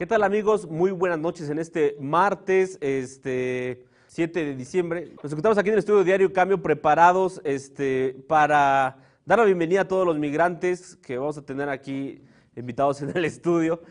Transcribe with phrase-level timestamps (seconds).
[0.00, 0.66] ¿Qué tal amigos?
[0.66, 5.12] Muy buenas noches en este martes, este 7 de diciembre.
[5.22, 9.88] Nos encontramos aquí en el estudio Diario Cambio preparados este, para dar la bienvenida a
[9.88, 12.22] todos los migrantes que vamos a tener aquí
[12.56, 13.82] invitados en el estudio.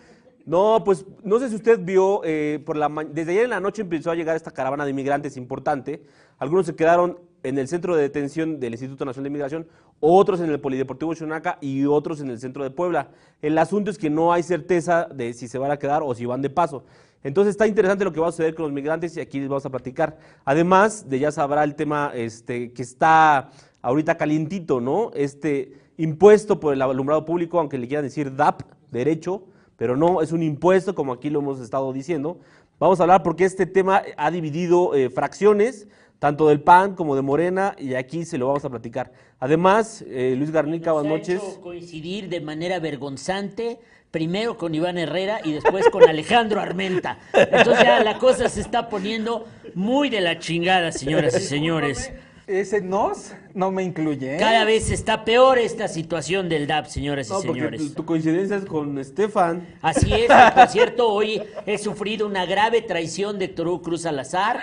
[0.48, 3.84] No, pues no sé si usted vio, eh, por la desde ayer en la noche
[3.84, 6.02] empezó a llegar esta caravana de inmigrantes importante.
[6.40, 9.68] Algunos se quedaron en el centro de detención del Instituto Nacional de Inmigración,
[10.00, 13.10] otros en el Polideportivo Xonaca y otros en el centro de Puebla.
[13.42, 16.26] El asunto es que no hay certeza de si se van a quedar o si
[16.26, 16.84] van de paso.
[17.24, 19.66] Entonces está interesante lo que va a suceder con los migrantes y aquí les vamos
[19.66, 20.18] a platicar.
[20.46, 25.12] Además de ya sabrá el tema este, que está ahorita calientito, ¿no?
[25.14, 29.44] Este impuesto por el alumbrado público, aunque le quieran decir DAP, derecho,
[29.76, 32.40] pero no es un impuesto, como aquí lo hemos estado diciendo.
[32.80, 37.22] Vamos a hablar porque este tema ha dividido eh, fracciones, tanto del PAN como de
[37.22, 39.12] Morena, y aquí se lo vamos a platicar.
[39.40, 41.42] Además, eh, Luis Garnica, buenas noches.
[41.58, 43.80] Ha coincidir de manera vergonzante
[44.12, 47.20] primero con Iván Herrera y después con Alejandro Armenta.
[47.34, 52.12] Entonces ya la cosa se está poniendo muy de la chingada, señoras y señores.
[52.50, 54.36] Ese nos no me incluye.
[54.36, 54.40] ¿eh?
[54.40, 57.94] Cada vez está peor esta situación del DAP, señores y señores.
[57.94, 59.68] Tu, coincidencia es con Estefan.
[59.84, 64.62] Así es, por cierto, hoy he sufrido una grave traición de Héctor Cruz Salazar,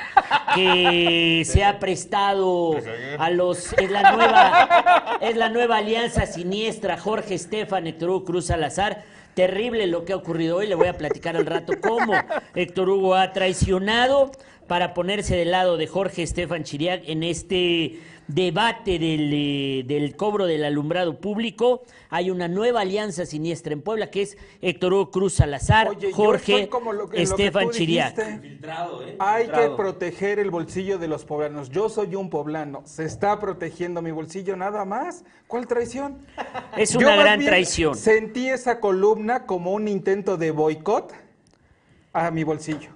[0.56, 2.74] que se ha prestado
[3.18, 3.72] a los.
[3.74, 10.04] Es la nueva, es la nueva alianza siniestra, Jorge Estefan, Héctor Cruz Salazar terrible lo
[10.04, 10.66] que ha ocurrido hoy.
[10.66, 12.14] Le voy a platicar al rato cómo
[12.54, 14.32] Héctor Hugo ha traicionado
[14.66, 20.46] para ponerse del lado de Jorge Estefan Chiriac en este debate del, eh, del, cobro
[20.46, 21.82] del alumbrado público.
[22.10, 26.68] Hay una nueva alianza siniestra en Puebla que es Héctor Hugo Cruz Salazar, Jorge
[27.12, 28.18] Estefan Chiriac.
[28.18, 29.16] ¿eh?
[29.18, 31.70] Hay que proteger el bolsillo de los poblanos.
[31.70, 32.82] Yo soy un poblano.
[32.84, 35.24] Se está protegiendo mi bolsillo nada más.
[35.46, 36.26] ¿Cuál traición?
[36.76, 37.94] Es una gran traición.
[37.94, 41.12] Sentí esa columna como un intento de boicot
[42.12, 42.90] a mi bolsillo.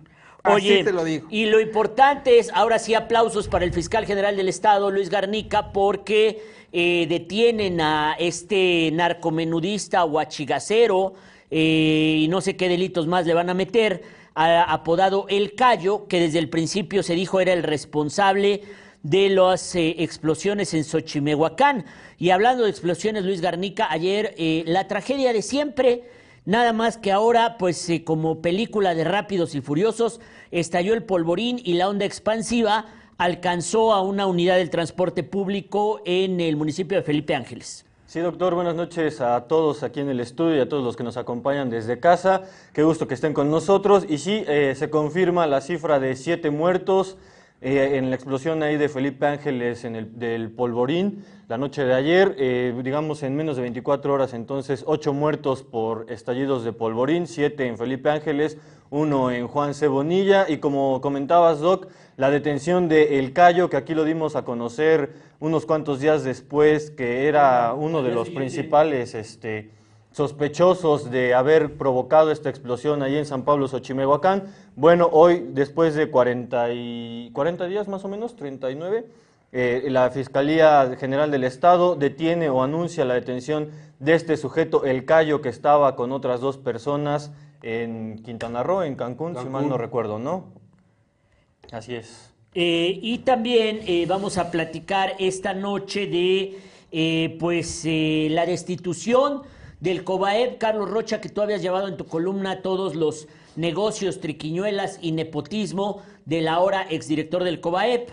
[0.44, 1.26] Oye, te lo digo.
[1.30, 5.72] y lo importante es, ahora sí, aplausos para el fiscal general del Estado, Luis Garnica,
[5.72, 6.42] porque
[6.72, 11.14] eh, detienen a este narcomenudista huachigacero
[11.50, 14.02] eh, y no sé qué delitos más le van a meter,
[14.34, 18.62] apodado El Cayo, que desde el principio se dijo era el responsable
[19.02, 21.84] de las eh, explosiones en Xochimehuacán.
[22.18, 24.34] Y hablando de explosiones, Luis Garnica, ayer
[24.66, 26.04] la tragedia de siempre
[26.50, 31.60] Nada más que ahora, pues eh, como película de Rápidos y Furiosos, estalló el polvorín
[31.62, 32.86] y la onda expansiva
[33.18, 37.86] alcanzó a una unidad del transporte público en el municipio de Felipe Ángeles.
[38.06, 41.04] Sí, doctor, buenas noches a todos aquí en el estudio y a todos los que
[41.04, 42.42] nos acompañan desde casa.
[42.72, 44.04] Qué gusto que estén con nosotros.
[44.08, 47.16] Y sí, eh, se confirma la cifra de siete muertos
[47.60, 51.92] eh, en la explosión ahí de Felipe Ángeles en el, del Polvorín la noche de
[51.94, 57.26] ayer, eh, digamos en menos de 24 horas entonces, ocho muertos por estallidos de Polvorín,
[57.26, 58.56] siete en Felipe Ángeles,
[58.88, 63.94] uno en Juan Cebonilla y como comentabas Doc, la detención de El Cayo, que aquí
[63.94, 69.72] lo dimos a conocer unos cuantos días después, que era uno de los principales este,
[70.12, 74.44] sospechosos de haber provocado esta explosión allí en San Pablo, Xochimehuacán.
[74.76, 79.06] Bueno, hoy, después de 40, y, 40 días más o menos, 39,
[79.52, 85.04] eh, la Fiscalía General del Estado detiene o anuncia la detención de este sujeto, el
[85.04, 89.76] Cayo, que estaba con otras dos personas en Quintana Roo, en Cancún, si mal no
[89.76, 90.52] recuerdo, ¿no?
[91.72, 92.32] Así es.
[92.54, 96.58] Eh, y también eh, vamos a platicar esta noche de
[97.38, 99.42] pues la destitución
[99.80, 104.98] del COBAEP, Carlos Rocha, que tú habías llevado en tu columna todos los negocios, triquiñuelas
[105.00, 108.10] y nepotismo del ahora exdirector del COBAEP.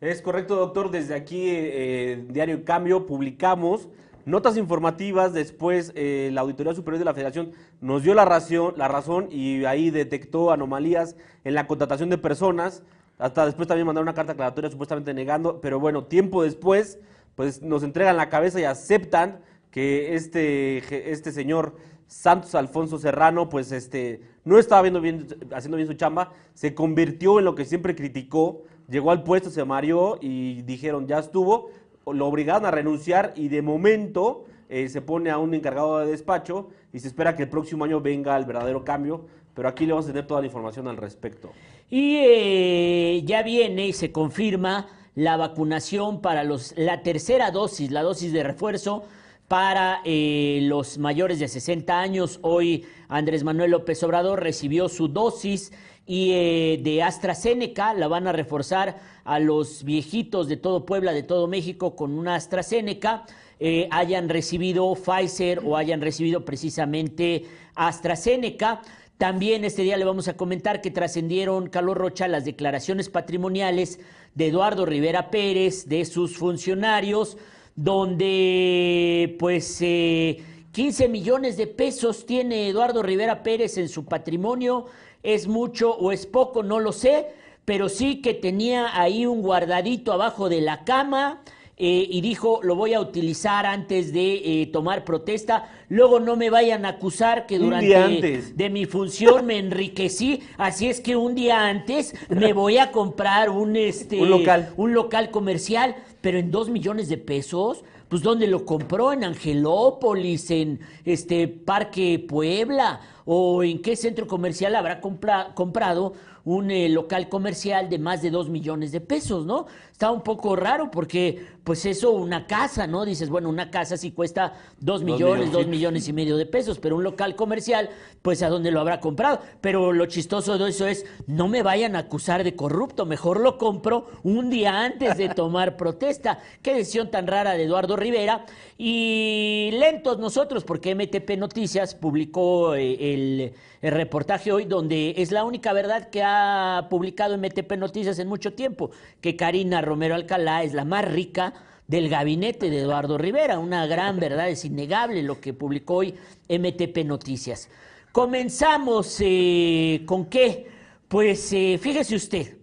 [0.00, 0.92] Es correcto, doctor.
[0.92, 3.88] Desde aquí, eh, Diario Cambio, publicamos
[4.24, 5.32] notas informativas.
[5.32, 7.50] Después, eh, la Auditoría Superior de la Federación
[7.80, 12.84] nos dio la, razón, la razón y ahí detectó anomalías en la contratación de personas.
[13.18, 15.60] Hasta después también mandaron una carta aclaratoria supuestamente negando.
[15.60, 17.00] Pero bueno, tiempo después,
[17.34, 19.40] pues nos entregan la cabeza y aceptan
[19.72, 21.74] que este, este señor
[22.06, 27.40] Santos Alfonso Serrano, pues este, no estaba viendo bien, haciendo bien su chamba, se convirtió
[27.40, 31.70] en lo que siempre criticó, llegó al puesto, se mareó y dijeron, ya estuvo,
[32.06, 36.68] lo obligaron a renunciar y de momento eh, se pone a un encargado de despacho
[36.92, 40.06] y se espera que el próximo año venga el verdadero cambio, pero aquí le vamos
[40.06, 41.50] a tener toda la información al respecto.
[41.90, 48.02] Y eh, ya viene y se confirma la vacunación para los, la tercera dosis, la
[48.02, 49.04] dosis de refuerzo
[49.48, 52.38] para eh, los mayores de 60 años.
[52.42, 55.72] Hoy Andrés Manuel López Obrador recibió su dosis
[56.08, 61.22] y eh, de AstraZeneca la van a reforzar a los viejitos de todo Puebla, de
[61.22, 63.26] todo México con una AstraZeneca.
[63.60, 67.44] Eh, hayan recibido Pfizer o hayan recibido precisamente
[67.74, 68.80] AstraZeneca.
[69.18, 74.00] También este día le vamos a comentar que trascendieron, Carlos Rocha, las declaraciones patrimoniales
[74.34, 77.36] de Eduardo Rivera Pérez, de sus funcionarios,
[77.76, 84.86] donde pues 15 eh, millones de pesos tiene Eduardo Rivera Pérez en su patrimonio.
[85.22, 86.62] ¿Es mucho o es poco?
[86.62, 87.26] No lo sé,
[87.64, 91.42] pero sí que tenía ahí un guardadito abajo de la cama
[91.80, 95.70] eh, y dijo, lo voy a utilizar antes de eh, tomar protesta.
[95.88, 101.00] Luego no me vayan a acusar que durante de mi función me enriquecí, así es
[101.00, 104.72] que un día antes me voy a comprar un, este, un local.
[104.76, 107.84] un local comercial, pero en dos millones de pesos.
[108.08, 109.12] Pues ¿dónde lo compró?
[109.12, 116.88] En Angelópolis, en este Parque Puebla, o en qué centro comercial habrá comprado un eh,
[116.88, 119.66] local comercial de más de dos millones de pesos, ¿no?
[119.92, 123.04] Está un poco raro porque, pues eso, una casa, ¿no?
[123.04, 126.96] Dices, bueno, una casa sí cuesta dos millones, dos millones y medio de pesos, pero
[126.96, 127.90] un local comercial,
[128.22, 129.40] pues a dónde lo habrá comprado.
[129.60, 133.58] Pero lo chistoso de eso es, no me vayan a acusar de corrupto, mejor lo
[133.58, 136.38] compro un día antes de tomar protesta.
[136.62, 138.46] Qué decisión tan rara de Eduardo Rivera.
[138.76, 145.44] Y lentos nosotros, porque MTP Noticias publicó eh, el, el reportaje hoy, donde es la
[145.44, 148.90] única verdad que ha publicado MTP Noticias en mucho tiempo,
[149.20, 151.54] que Karina Romero Alcalá es la más rica
[151.86, 153.58] del gabinete de Eduardo Rivera.
[153.58, 156.14] Una gran verdad, es innegable lo que publicó hoy
[156.48, 157.68] MTP Noticias.
[158.12, 160.66] Comenzamos eh, con qué?
[161.06, 162.56] Pues eh, fíjese usted,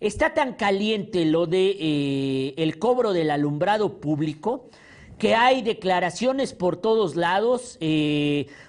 [0.00, 4.68] está tan caliente lo de eh, el cobro del alumbrado público
[5.18, 7.78] que hay declaraciones por todos lados.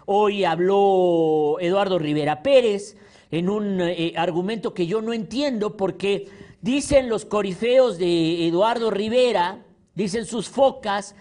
[0.05, 2.97] hoy habló Eduardo Rivera Pérez
[3.31, 3.81] en un
[4.15, 6.29] argumento que yo no entiendo porque
[6.61, 9.59] Dicen los corifeos de Eduardo Rivera,
[9.93, 11.15] dicen sus focas,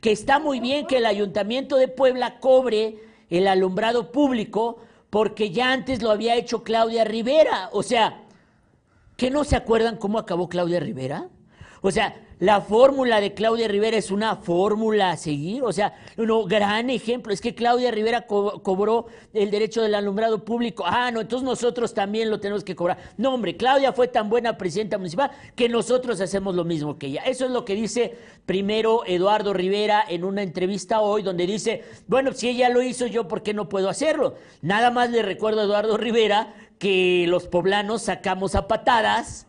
[0.00, 2.98] que está muy bien que el ayuntamiento de Puebla cobre
[3.28, 4.78] el alumbrado público
[5.08, 7.70] porque ya antes lo había hecho Claudia Rivera.
[7.72, 8.24] O sea,
[9.16, 11.28] ¿que no se acuerdan cómo acabó Claudia Rivera?
[11.82, 16.48] O sea, la fórmula de Claudia Rivera es una fórmula a seguir, o sea, un
[16.48, 17.34] gran ejemplo.
[17.34, 20.84] Es que Claudia Rivera cobró el derecho del alumbrado público.
[20.86, 22.96] Ah, no, entonces nosotros también lo tenemos que cobrar.
[23.18, 27.22] No, hombre, Claudia fue tan buena presidenta municipal que nosotros hacemos lo mismo que ella.
[27.26, 28.16] Eso es lo que dice
[28.46, 33.28] primero Eduardo Rivera en una entrevista hoy, donde dice, bueno, si ella lo hizo, yo,
[33.28, 34.36] ¿por qué no puedo hacerlo?
[34.62, 39.46] Nada más le recuerdo a Eduardo Rivera que los poblanos sacamos a patadas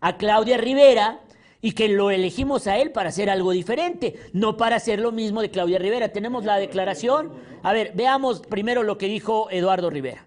[0.00, 1.20] a Claudia Rivera
[1.62, 5.40] y que lo elegimos a él para hacer algo diferente, no para hacer lo mismo
[5.40, 6.10] de Claudia Rivera.
[6.10, 7.32] Tenemos la declaración.
[7.62, 10.26] A ver, veamos primero lo que dijo Eduardo Rivera.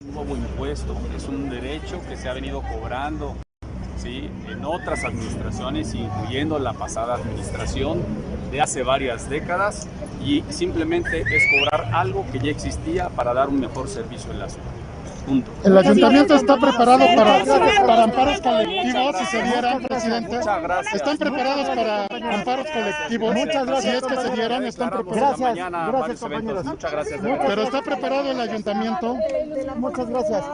[0.00, 3.36] Un nuevo impuesto es un derecho que se ha venido cobrando
[4.08, 8.02] en otras administraciones, incluyendo la pasada administración
[8.50, 9.86] de hace varias décadas,
[10.24, 14.48] y simplemente es cobrar algo que ya existía para dar un mejor servicio en la
[14.48, 14.77] ciudad.
[15.64, 17.44] El ayuntamiento está preparado para,
[17.86, 20.36] para amparos colectivos si se dieran, presidente.
[20.36, 20.94] Muchas gracias.
[20.94, 23.34] ¿Están preparados para amparos colectivos?
[23.34, 23.92] Muchas gracias.
[23.92, 25.38] Si es que se dieran, están preparados.
[25.38, 26.64] Gracias, gracias compañeros.
[26.64, 27.20] Muchas gracias.
[27.22, 29.16] Pero está preparado el ayuntamiento.
[29.76, 30.44] Muchas gracias.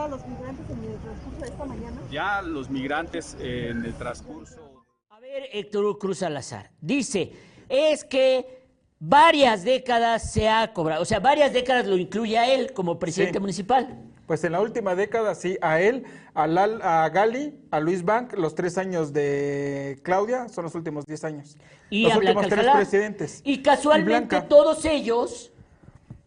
[2.11, 4.83] Ya los migrantes en el transcurso.
[5.09, 6.71] A ver, Héctor Cruz Salazar.
[6.81, 7.33] Dice,
[7.69, 8.65] es que
[8.99, 13.39] varias décadas se ha cobrado, o sea, varias décadas lo incluye a él como presidente
[13.39, 14.01] municipal.
[14.27, 18.55] Pues en la última década, sí, a él, a, a Gali, a Luis Bank, los
[18.55, 21.57] tres años de Claudia son los últimos diez años.
[21.91, 23.41] Y los a últimos tres presidentes.
[23.43, 25.51] Y casualmente todos ellos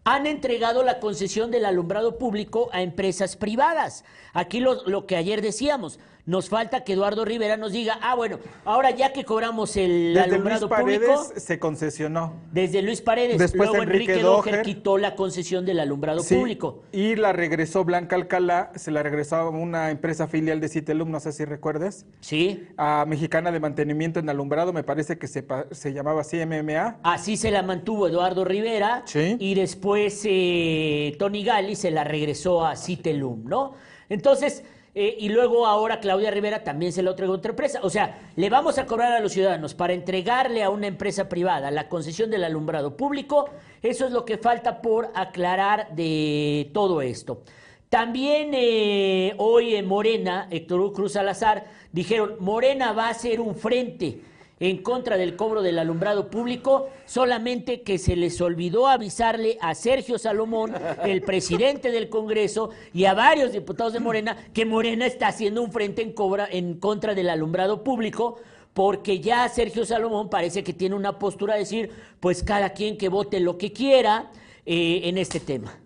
[0.04, 4.04] han entregado la concesión del alumbrado público a empresas privadas.
[4.32, 8.38] Aquí lo, lo que ayer decíamos, nos falta que Eduardo Rivera nos diga, ah, bueno,
[8.66, 11.40] ahora ya que cobramos el Desde alumbrado Luis Paredes público.
[11.40, 12.34] se concesionó.
[12.52, 13.38] Desde Luis Paredes.
[13.38, 14.52] Después Luego Enrique Enrique Doher.
[14.52, 16.82] Doher quitó la concesión del alumbrado Sí, público.
[16.92, 21.18] Y la regresó Blanca Alcalá, se la regresó a una empresa filial de Citelum, no
[21.18, 22.04] sé si recuerdes.
[22.20, 22.68] Sí.
[22.76, 26.98] A Mexicana de Mantenimiento en Alumbrado, me parece que se, se llamaba así MMA.
[27.04, 29.36] Así se la mantuvo Eduardo Rivera Sí.
[29.40, 33.72] y después eh, Tony Gali se la regresó a Citelum, ¿no?
[34.10, 34.62] Entonces,
[34.94, 37.80] eh, y luego ahora Claudia Rivera también se la entregó otra empresa.
[37.82, 41.70] O sea, le vamos a cobrar a los ciudadanos para entregarle a una empresa privada
[41.70, 43.50] la concesión del alumbrado público.
[43.82, 47.42] Eso es lo que falta por aclarar de todo esto.
[47.88, 54.20] También eh, hoy en Morena, Héctor Cruz Salazar, dijeron, Morena va a ser un frente
[54.60, 60.18] en contra del cobro del alumbrado público, solamente que se les olvidó avisarle a Sergio
[60.18, 60.74] Salomón,
[61.04, 65.72] el presidente del Congreso, y a varios diputados de Morena, que Morena está haciendo un
[65.72, 68.36] frente en, cobra, en contra del alumbrado público,
[68.74, 73.08] porque ya Sergio Salomón parece que tiene una postura de decir, pues cada quien que
[73.08, 74.30] vote lo que quiera
[74.66, 75.78] eh, en este tema.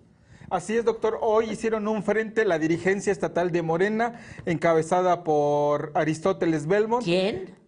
[0.51, 1.19] Así es, doctor.
[1.23, 7.03] Hoy hicieron un frente la dirigencia estatal de Morena, encabezada por Aristóteles Belmont.
[7.03, 7.62] ¿Quién?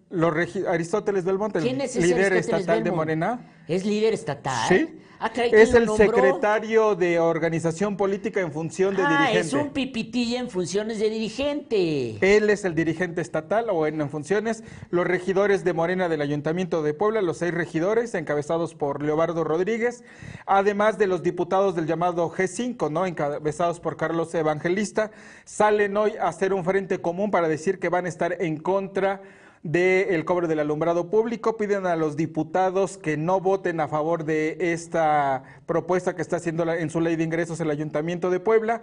[0.68, 3.40] Aristóteles Belmont, el líder estatal de Morena.
[3.66, 4.68] ¿Es líder estatal?
[4.68, 5.00] Sí.
[5.20, 9.40] Ah, es el secretario de organización política en función de ah, dirigente.
[9.40, 12.18] es un pipitilla en funciones de dirigente.
[12.20, 14.64] Él es el dirigente estatal o en, funciones.
[14.90, 20.04] Los regidores de Morena del Ayuntamiento de Puebla, los seis regidores encabezados por Leobardo Rodríguez,
[20.44, 23.06] además de los diputados del llamado G5, ¿no?
[23.06, 25.10] encabezados por Carlos Evangelista,
[25.46, 29.22] salen hoy a hacer un frente común para decir que van a estar en contra
[29.64, 31.56] del cobro del alumbrado público.
[31.56, 36.70] Piden a los diputados que no voten a favor de esta propuesta que está haciendo
[36.72, 38.82] en su ley de ingresos el Ayuntamiento de Puebla.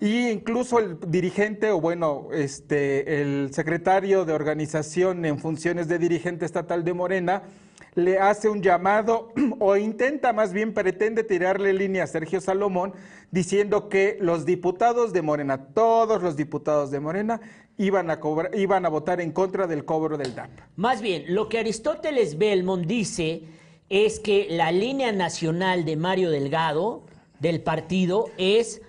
[0.00, 6.44] Y incluso el dirigente, o bueno, este, el secretario de organización en funciones de dirigente
[6.44, 7.42] estatal de Morena,
[7.94, 12.92] le hace un llamado o intenta más bien pretende tirarle línea a Sergio Salomón
[13.30, 17.40] diciendo que los diputados de Morena, todos los diputados de Morena
[17.76, 20.50] iban a cobrar, iban a votar en contra del cobro del DAP.
[20.76, 23.42] Más bien, lo que Aristóteles Belmont dice
[23.88, 27.02] es que la línea nacional de Mario Delgado
[27.40, 28.80] del partido es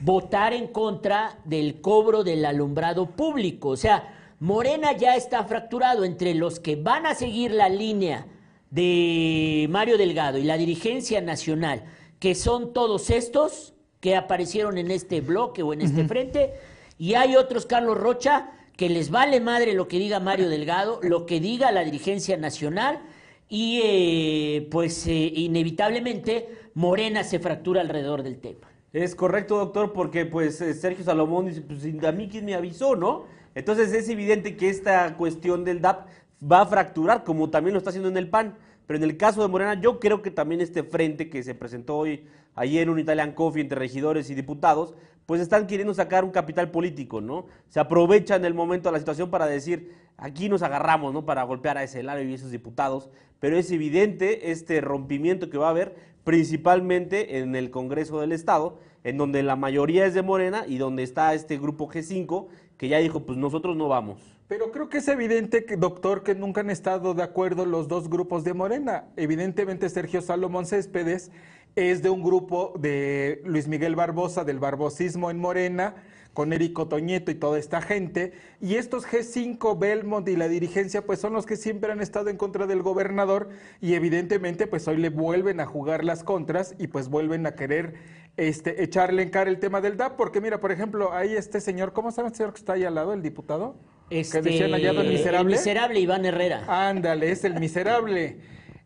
[0.00, 4.10] votar en contra del cobro del alumbrado público, o sea,
[4.40, 8.26] Morena ya está fracturado entre los que van a seguir la línea
[8.70, 11.84] de Mario Delgado y la dirigencia nacional,
[12.18, 16.52] que son todos estos que aparecieron en este bloque o en este frente,
[16.98, 21.26] y hay otros, Carlos Rocha, que les vale madre lo que diga Mario Delgado, lo
[21.26, 23.00] que diga la dirigencia nacional,
[23.48, 28.68] y eh, pues eh, inevitablemente Morena se fractura alrededor del tema.
[28.92, 32.96] Es correcto, doctor, porque pues eh, Sergio Salomón dice, pues a mí quién me avisó,
[32.96, 33.26] ¿no?
[33.54, 36.08] Entonces es evidente que esta cuestión del DAP
[36.50, 38.56] va a fracturar, como también lo está haciendo en el PAN.
[38.86, 41.96] Pero en el caso de Morena, yo creo que también este frente que se presentó
[41.96, 44.94] hoy, ayer, un Italian Coffee entre regidores y diputados,
[45.26, 47.46] pues están queriendo sacar un capital político, ¿no?
[47.68, 51.24] Se aprovechan el momento de la situación para decir, aquí nos agarramos, ¿no?
[51.24, 53.10] Para golpear a ese Elario y esos diputados.
[53.40, 55.94] Pero es evidente este rompimiento que va a haber,
[56.24, 61.02] principalmente en el Congreso del Estado, en donde la mayoría es de Morena y donde
[61.02, 64.33] está este grupo G5, que ya dijo, pues nosotros no vamos.
[64.46, 68.44] Pero creo que es evidente, doctor, que nunca han estado de acuerdo los dos grupos
[68.44, 69.06] de Morena.
[69.16, 71.30] Evidentemente Sergio Salomón Céspedes
[71.76, 75.94] es de un grupo de Luis Miguel Barbosa, del barbosismo en Morena,
[76.34, 78.34] con Érico Toñeto y toda esta gente.
[78.60, 82.36] Y estos G5, Belmont y la dirigencia, pues son los que siempre han estado en
[82.36, 83.48] contra del gobernador
[83.80, 87.94] y evidentemente pues hoy le vuelven a jugar las contras y pues vuelven a querer
[88.36, 91.94] este, echarle en cara el tema del DAP, porque mira, por ejemplo, ahí este señor,
[91.94, 93.76] ¿cómo llama el señor que está ahí al lado, el diputado?
[94.10, 95.52] Este, que decían allá el miserable.
[95.52, 96.64] El miserable Iván Herrera.
[96.68, 98.38] Ándale, es el miserable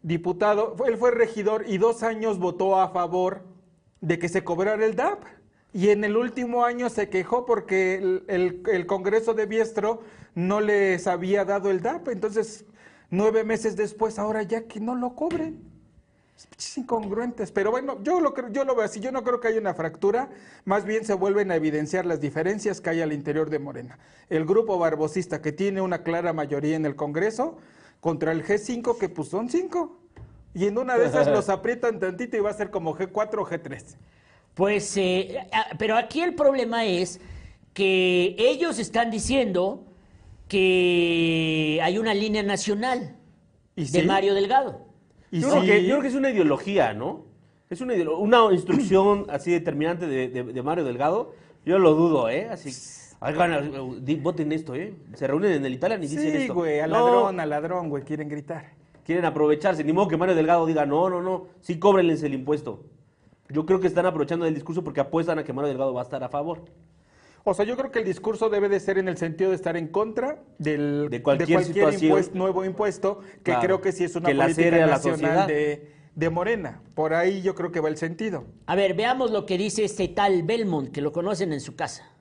[0.03, 0.77] diputado.
[0.87, 3.45] Él fue regidor y dos años votó a favor
[4.01, 5.25] de que se cobrara el DAP.
[5.73, 7.97] Y en el último año se quejó porque
[8.29, 10.03] el, el Congreso de Biestro
[10.35, 12.09] no les había dado el DAP.
[12.09, 12.65] Entonces,
[13.11, 15.68] nueve meses después, ahora ya que no lo cobren
[16.77, 19.75] incongruentes, pero bueno, yo lo, yo lo veo así, yo no creo que haya una
[19.75, 20.29] fractura,
[20.65, 23.99] más bien se vuelven a evidenciar las diferencias que hay al interior de Morena.
[24.29, 27.59] El grupo barbosista que tiene una clara mayoría en el Congreso
[28.01, 29.99] contra el G5 que pues son cinco.
[30.55, 33.47] Y en una de esas los aprietan tantito y va a ser como G4 o
[33.47, 33.97] G3.
[34.55, 35.47] Pues, eh,
[35.79, 37.21] pero aquí el problema es
[37.75, 39.85] que ellos están diciendo
[40.49, 43.17] que hay una línea nacional
[43.77, 44.88] de Mario Delgado.
[45.31, 47.25] Yo, creo que, yo, creo que, es una ideología, ¿no?
[47.71, 51.35] Es una, una instrucción así determinante de, Mario Delgado.
[51.65, 52.49] Yo lo dudo, ¿eh?
[52.51, 52.71] Así,
[54.23, 54.95] voten esto, ¿eh?
[55.15, 56.41] Se reúnen en el Italia y dicen esto.
[56.41, 58.73] Sí, güey, al ladrón, al ladrón, güey, quieren gritar.
[59.05, 59.85] Quieren aprovecharse.
[59.85, 62.85] Ni modo que Mario Delgado diga, no, no, no, sí cóbrenles el impuesto.
[63.51, 66.05] Yo creo que están aprovechando el discurso porque apuestan a que Mario Delgado va a
[66.05, 66.65] estar a favor.
[67.51, 69.75] O sea, yo creo que el discurso debe de ser en el sentido de estar
[69.79, 71.65] en contra del, de cualquier,
[72.35, 76.83] nuevo impuesto, que creo que sí es una política nacional de, de, Morena.
[76.95, 78.45] Por ahí yo creo que va el sentido.
[78.67, 82.13] A ver, veamos lo que dice este tal Belmont, que lo conocen en su casa.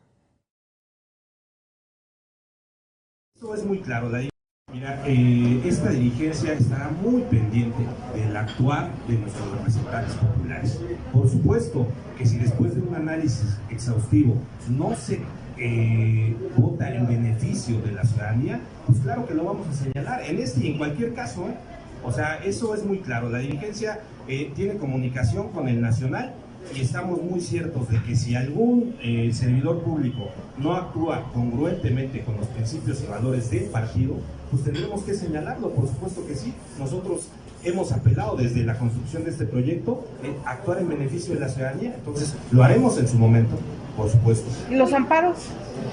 [3.36, 4.30] Esto es muy claro, David.
[4.74, 10.82] Mira, eh, esta dirigencia estará muy pendiente del actuar de nuestros representantes populares.
[11.14, 14.36] Por supuesto que si después de un análisis exhaustivo
[14.70, 15.22] no se
[15.58, 20.38] eh, vota en beneficio de la ciudadanía, pues claro que lo vamos a señalar en
[20.38, 21.48] este y en cualquier caso.
[21.48, 21.56] ¿eh?
[22.04, 23.30] O sea, eso es muy claro.
[23.30, 26.34] La dirigencia tiene comunicación con el nacional
[26.76, 28.98] y estamos muy ciertos de que si algún
[29.32, 34.16] servidor público no actúa congruentemente con los principios y valores del partido,
[34.52, 36.54] pues tendremos que señalarlo, por supuesto que sí.
[36.80, 37.28] Nosotros
[37.64, 41.96] hemos apelado desde la construcción de este proyecto, eh, actuar en beneficio de la ciudadanía.
[41.96, 43.56] Entonces, lo haremos en su momento,
[43.96, 44.50] por supuesto.
[44.70, 45.38] ¿Y los amparos?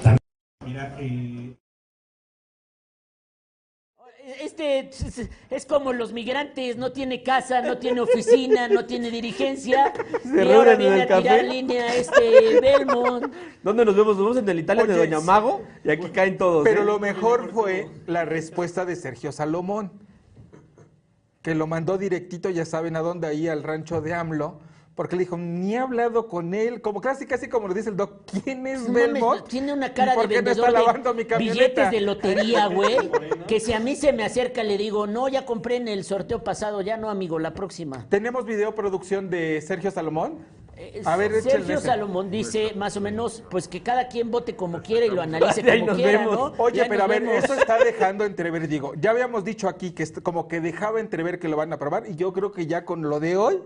[0.03, 0.19] También,
[0.65, 1.55] mira, eh,
[4.59, 9.93] este es como los migrantes, no tiene casa, no tiene oficina, no tiene dirigencia.
[10.23, 11.43] Se y ahora viene el a tirar café.
[11.43, 13.33] línea este Belmont.
[13.63, 14.15] ¿Dónde nos vemos?
[14.17, 16.63] Nos vemos en el Italia de Doña Mago y aquí caen todos.
[16.63, 16.85] Pero ¿eh?
[16.85, 19.91] lo mejor fue la respuesta de Sergio Salomón,
[21.41, 24.59] que lo mandó directito, ya saben a dónde, ahí al rancho de AMLO,
[24.95, 27.97] porque le dijo, ni he hablado con él, como casi casi como lo dice el
[27.97, 28.11] doc,
[28.43, 31.23] ¿quién es No tiene una ¿Y cara por de qué no vendedor está lavando mi
[31.23, 31.59] de camioneta?
[31.59, 32.97] billetes de lotería, güey.
[33.47, 36.43] Que si a mí se me acerca le digo, no, ya compré en el sorteo
[36.43, 38.05] pasado, ya no, amigo, la próxima.
[38.09, 40.39] ¿Tenemos video producción de Sergio Salomón?
[40.77, 41.79] Eh, A ver, Sergio.
[41.79, 45.61] Salomón dice más o menos, pues que cada quien vote como quiera y lo analice
[45.71, 46.35] Ahí como nos quiera, vemos.
[46.57, 46.63] ¿no?
[46.63, 47.43] Oye, Ya pero a ver, vemos.
[47.43, 51.47] eso está dejando entrever, digo, ya habíamos dicho aquí que como que dejaba entrever que
[51.47, 53.61] lo van a aprobar y yo creo que ya con lo de hoy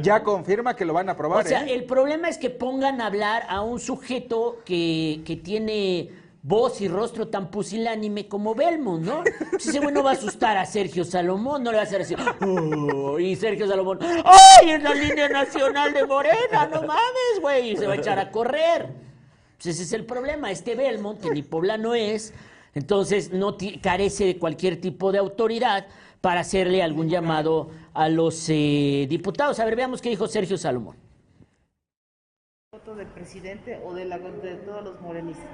[0.00, 1.44] ya confirma que lo van a aprobar.
[1.44, 1.74] O sea, ¿eh?
[1.74, 6.10] el problema es que pongan a hablar a un sujeto que, que tiene
[6.42, 9.22] voz y rostro tan pusilánime como Belmont, ¿no?
[9.50, 12.02] Pues ese güey no va a asustar a Sergio Salomón, no le va a hacer
[12.02, 12.16] así.
[12.40, 14.70] "Oh", y Sergio Salomón, ¡ay!
[14.70, 17.70] Es la línea nacional de Morena, no mames, güey.
[17.70, 18.88] Y se va a echar a correr.
[19.56, 20.50] Pues ese es el problema.
[20.50, 22.34] Este Belmont, que ni poblano es,
[22.74, 25.86] entonces no carece de cualquier tipo de autoridad
[26.20, 29.58] para hacerle algún llamado a los eh, diputados.
[29.60, 30.96] A ver, veamos qué dijo Sergio Salomón.
[32.72, 35.46] ¿Voto del presidente o de, la, de todos los morenistas?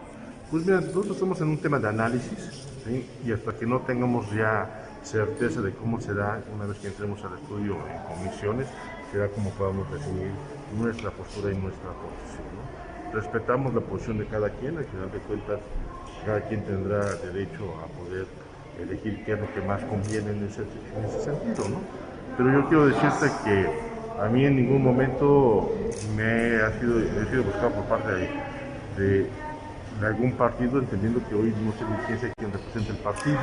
[0.50, 3.07] Pues mira, nosotros estamos en un tema de análisis ¿sí?
[3.25, 7.38] y hasta que no tengamos ya certeza de cómo será una vez que entremos al
[7.38, 8.66] estudio en comisiones,
[9.12, 10.30] será como podamos definir
[10.78, 12.47] nuestra postura y nuestra posición.
[12.54, 13.21] ¿no?
[13.21, 15.61] Respetamos la posición de cada quien, al final de cuentas
[16.25, 18.26] cada quien tendrá derecho a poder
[18.80, 21.68] elegir qué es lo que más conviene en ese, en ese sentido.
[21.68, 22.08] ¿no?
[22.38, 23.66] Pero yo quiero decirte que
[24.23, 25.71] a mí en ningún momento
[26.16, 28.28] me ha sido, he sido buscado por parte de,
[28.97, 29.30] de
[30.00, 33.38] de algún partido, entendiendo que hoy no sé ni quién sea quien representa el partido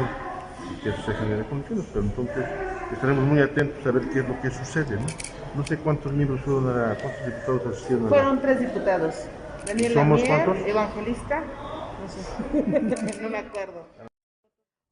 [0.72, 2.46] y que eso se genere condiciones, pero entonces
[2.92, 5.06] estaremos muy atentos a ver qué es lo que sucede, ¿no?
[5.56, 9.16] No sé cuántos miembros fueron a, cuántos diputados asistieron a Fueron tres diputados.
[9.66, 10.68] Daniel ¿Somos Lamier, cuántos?
[10.68, 11.44] evangelista,
[12.02, 13.85] no sé, no me acuerdo.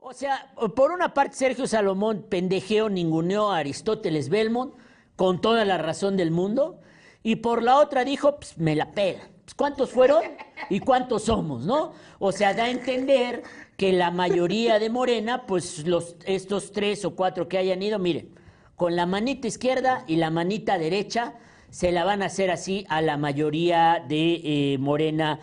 [0.05, 4.73] O sea, por una parte Sergio Salomón pendejeó, ninguneó a Aristóteles Belmont
[5.15, 6.81] con toda la razón del mundo
[7.23, 9.21] y por la otra dijo, pues me la pela.
[9.45, 10.21] Pues, ¿Cuántos fueron
[10.69, 11.93] y cuántos somos, no?
[12.19, 13.43] O sea, da a entender
[13.77, 18.35] que la mayoría de Morena, pues los, estos tres o cuatro que hayan ido, miren,
[18.75, 21.35] con la manita izquierda y la manita derecha
[21.69, 25.39] se la van a hacer así a la mayoría de eh, Morena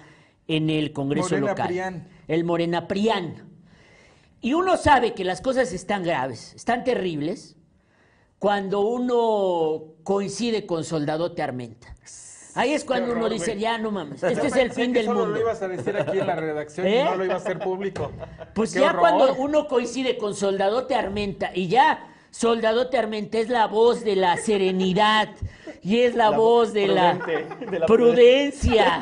[0.48, 1.66] en el Congreso Morena local.
[1.66, 2.08] Prián.
[2.28, 3.49] El Morena Prián.
[4.40, 7.56] Y uno sabe que las cosas están graves, están terribles,
[8.38, 11.94] cuando uno coincide con Soldadote Armenta.
[12.54, 15.20] Ahí es cuando uno dice, ya no mames, este es el fin que del solo
[15.20, 15.34] mundo.
[15.34, 17.00] lo ibas a decir aquí en la redacción ¿Eh?
[17.00, 18.10] y no lo iba a hacer público.
[18.54, 19.00] Pues ¡Qué ya horror!
[19.00, 24.36] cuando uno coincide con Soldadote Armenta y ya Soldadote Armenta es la voz de la
[24.36, 25.28] serenidad
[25.82, 29.00] y es la, voz de la, prudente, de la prudencia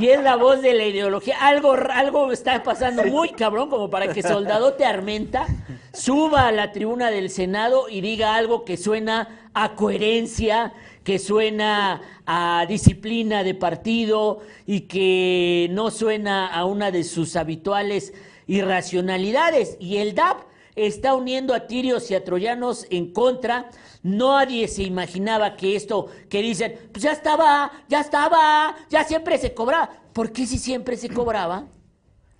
[0.00, 1.36] y es la voz de la ideología.
[1.40, 5.46] Algo, algo está pasando muy cabrón como para que Soldadote Armenta
[5.92, 10.72] suba a la tribuna del Senado y diga algo que suena a coherencia,
[11.04, 18.12] que suena a disciplina de partido y que no suena a una de sus habituales
[18.46, 19.76] irracionalidades.
[19.80, 20.38] Y el DAP
[20.86, 23.70] está uniendo a tirios y a troyanos en contra.
[24.02, 29.54] Nadie se imaginaba que esto que dicen, pues ya estaba, ya estaba, ya siempre se
[29.54, 29.90] cobraba.
[30.12, 31.66] ¿Por qué si siempre se cobraba?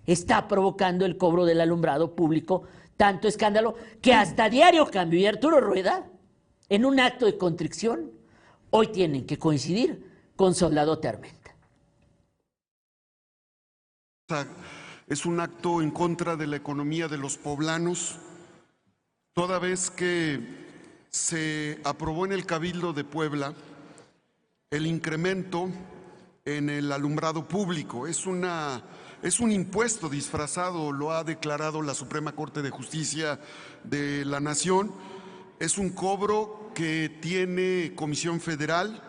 [0.07, 2.65] Está provocando el cobro del alumbrado público
[2.99, 6.05] tanto escándalo que hasta Diario Cambio y Arturo Rueda,
[6.69, 8.11] en un acto de contrición,
[8.71, 10.05] hoy tienen que coincidir
[10.37, 11.55] con Soldadote Armenta.
[15.07, 18.19] Es un acto en contra de la economía de los poblanos,
[19.39, 20.41] toda vez que
[21.11, 23.55] se aprobó en el Cabildo de Puebla
[24.69, 25.71] el incremento
[26.45, 28.09] en el alumbrado público.
[28.09, 28.83] Es, una,
[29.23, 33.39] es un impuesto disfrazado, lo ha declarado la Suprema Corte de Justicia
[33.85, 34.91] de la Nación.
[35.61, 39.01] Es un cobro que tiene Comisión Federal.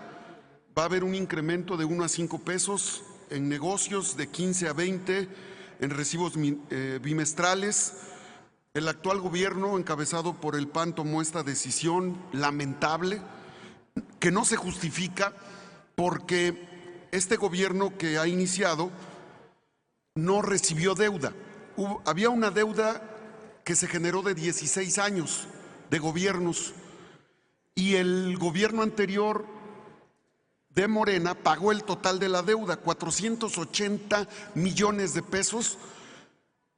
[0.77, 4.73] Va a haber un incremento de 1 a 5 pesos en negocios, de 15 a
[4.73, 5.27] 20
[5.79, 6.33] en recibos
[6.69, 7.95] eh, bimestrales.
[8.75, 13.19] El actual gobierno, encabezado por el PAN, tomó esta decisión lamentable
[14.19, 15.34] que no se justifica
[15.95, 18.91] porque este gobierno que ha iniciado
[20.13, 21.34] no recibió deuda.
[22.05, 23.01] Había una deuda
[23.63, 25.47] que se generó de 16 años
[25.89, 26.75] de gobiernos.
[27.73, 29.47] Y el gobierno anterior
[30.69, 35.79] de Morena pagó el total de la deuda, 480 millones de pesos,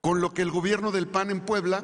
[0.02, 1.84] con lo que el gobierno del PAN en Puebla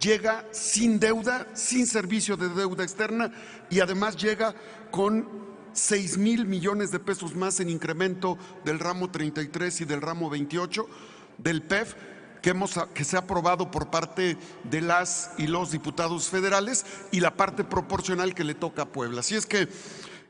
[0.00, 3.32] llega sin deuda, sin servicio de deuda externa
[3.68, 4.54] y además llega
[4.90, 5.28] con
[5.74, 10.88] 6 mil millones de pesos más en incremento del ramo 33 y del ramo 28
[11.36, 11.94] del PEF
[12.40, 17.20] que, hemos, que se ha aprobado por parte de las y los diputados federales y
[17.20, 19.20] la parte proporcional que le toca a Puebla.
[19.20, 19.68] Así es que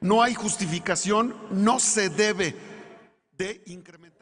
[0.01, 2.57] no hay justificación, no se debe
[3.39, 4.20] de incrementar.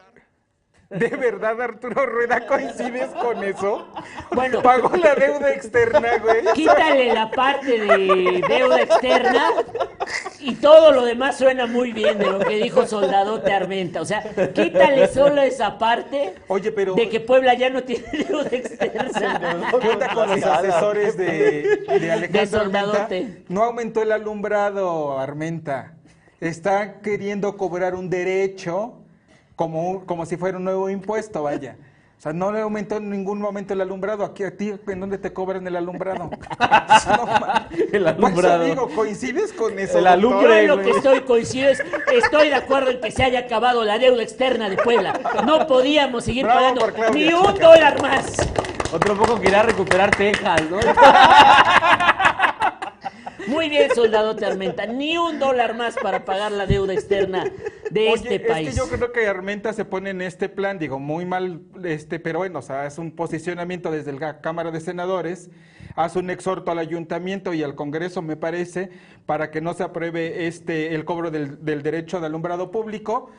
[0.90, 3.86] ¿De verdad, Arturo Rueda, coincides con eso?
[4.32, 4.62] Bueno.
[4.62, 6.46] Pagó la deuda externa, güey.
[6.54, 9.52] Quítale la parte de deuda externa
[10.40, 14.00] y todo lo demás suena muy bien de lo que dijo Soldadote Armenta.
[14.00, 14.22] O sea,
[14.54, 16.94] quítale solo esa parte Oye, pero...
[16.94, 19.70] de que Puebla ya no tiene deuda externa.
[19.82, 23.08] ¿Qué onda con los asesores de, de Alejandro Armenta?
[23.48, 25.96] No aumentó el alumbrado, Armenta.
[26.40, 28.97] Está queriendo cobrar un derecho
[29.58, 31.76] como, como si fuera un nuevo impuesto, vaya.
[32.16, 34.24] O sea, no le aumentó en ningún momento el alumbrado.
[34.24, 36.30] Aquí a ti, ¿en dónde te cobran el alumbrado?
[37.92, 38.62] el alumbrado.
[38.64, 39.98] digo, ¿coincides con eso?
[39.98, 43.98] El alumbre, lo que estoy coincido estoy de acuerdo en que se haya acabado la
[43.98, 45.18] deuda externa de Puebla.
[45.44, 48.36] No podíamos seguir pagando ni un dólar más.
[48.92, 50.78] Otro poco que irá a recuperar Texas, ¿no?
[53.48, 54.86] Muy bien, soldado Armenta.
[54.86, 57.44] Ni un dólar más para pagar la deuda externa
[57.90, 58.68] de este país.
[58.68, 62.18] Es que yo creo que Armenta se pone en este plan, digo, muy mal, este,
[62.18, 65.50] pero bueno, o sea, es un posicionamiento desde la Cámara de Senadores,
[65.94, 68.90] hace un exhorto al ayuntamiento y al Congreso, me parece,
[69.26, 73.30] para que no se apruebe este el cobro del, del derecho de alumbrado público.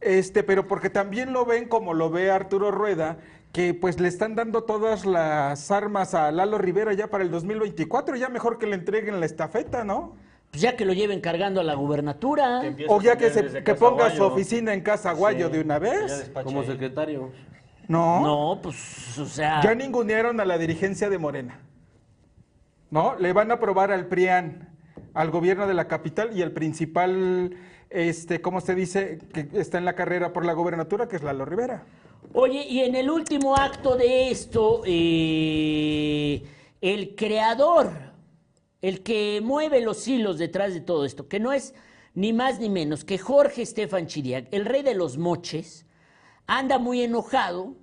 [0.00, 3.18] Este, pero porque también lo ven como lo ve Arturo Rueda,
[3.52, 8.16] que pues le están dando todas las armas a Lalo Rivera ya para el 2024,
[8.16, 10.14] ya mejor que le entreguen la estafeta, ¿no?
[10.56, 12.62] Pues ya que lo lleven cargando a la gubernatura.
[12.88, 16.30] O ya que, se, que ponga su oficina en Casa Guayo de una vez.
[16.44, 17.30] Como secretario.
[17.88, 18.22] No.
[18.22, 19.60] No, pues, o sea.
[19.60, 21.60] Ya ningunearon a la dirigencia de Morena.
[22.90, 23.16] ¿No?
[23.18, 24.70] Le van a aprobar al PRIAN,
[25.12, 27.54] al gobierno de la capital y al principal,
[27.90, 29.18] este, ¿cómo se dice?
[29.34, 31.84] Que está en la carrera por la gobernatura, que es Lalo Rivera.
[32.32, 36.42] Oye, y en el último acto de esto, eh,
[36.80, 38.05] el creador,
[38.86, 41.74] el que mueve los hilos detrás de todo esto, que no es
[42.14, 45.86] ni más ni menos que Jorge Estefan Chiriac, el rey de los moches,
[46.46, 47.74] anda muy enojado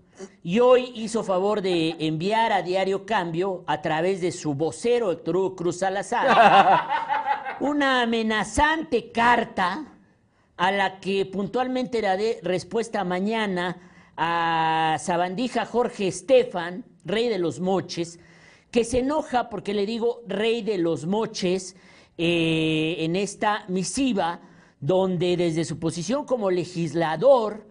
[0.43, 5.35] y hoy hizo favor de enviar a Diario Cambio, a través de su vocero Héctor
[5.35, 6.87] Hugo Cruz Salazar,
[7.59, 9.85] una amenazante carta
[10.55, 18.19] a la que puntualmente daré respuesta mañana a Sabandija Jorge Estefan, rey de los moches,
[18.73, 21.75] que se enoja porque le digo rey de los moches
[22.17, 24.41] eh, en esta misiva,
[24.79, 27.67] donde desde su posición como legislador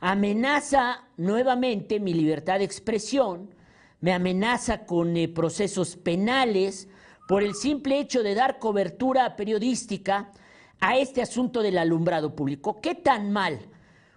[0.00, 3.54] amenaza nuevamente mi libertad de expresión,
[4.02, 6.86] me amenaza con eh, procesos penales
[7.26, 10.32] por el simple hecho de dar cobertura periodística
[10.80, 12.78] a este asunto del alumbrado público.
[12.82, 13.58] ¿Qué tan mal?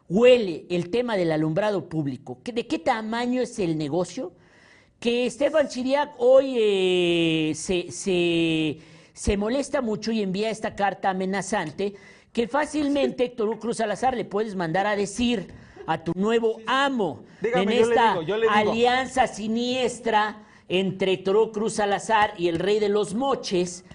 [0.07, 4.33] huele el tema del alumbrado público, ¿de qué tamaño es el negocio?
[4.99, 7.91] Que Estefan Chiriac hoy eh, se,
[9.13, 11.93] se, molesta mucho y envía esta carta amenazante
[12.33, 15.53] que fácilmente, Héctor Cruz Salazar, le puedes mandar a decir
[15.87, 18.17] a tu nuevo amo en esta
[18.49, 23.85] alianza siniestra entre Héctor Cruz Salazar y el rey de los moches,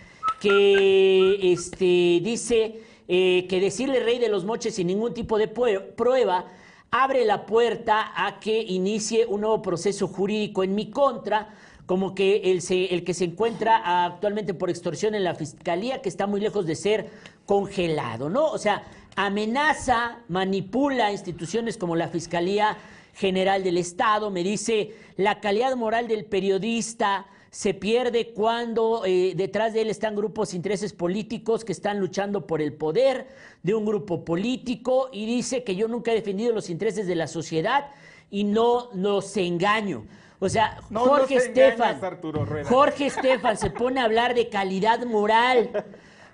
[0.40, 6.46] que este, dice eh, que decirle rey de los moches sin ningún tipo de prueba
[6.90, 11.48] abre la puerta a que inicie un nuevo proceso jurídico en mi contra,
[11.86, 16.40] como que el, que se encuentra actualmente por extorsión en la fiscalía, que está muy
[16.40, 17.10] lejos de ser
[17.46, 18.46] congelado, ¿no?
[18.46, 18.84] O sea,
[19.16, 22.76] amenaza, manipula instituciones como la Fiscalía
[23.14, 29.74] General del Estado, me dice la calidad moral del periodista, se pierde cuando eh, detrás
[29.74, 33.26] de él están grupos de intereses políticos que están luchando por el poder
[33.62, 37.26] de un grupo político y dice que yo nunca he defendido los intereses de la
[37.26, 37.90] sociedad
[38.30, 40.06] y no nos engaño.
[40.38, 42.00] O sea, Jorge Estefan,
[42.64, 45.84] Jorge Estefan se pone a hablar de calidad moral.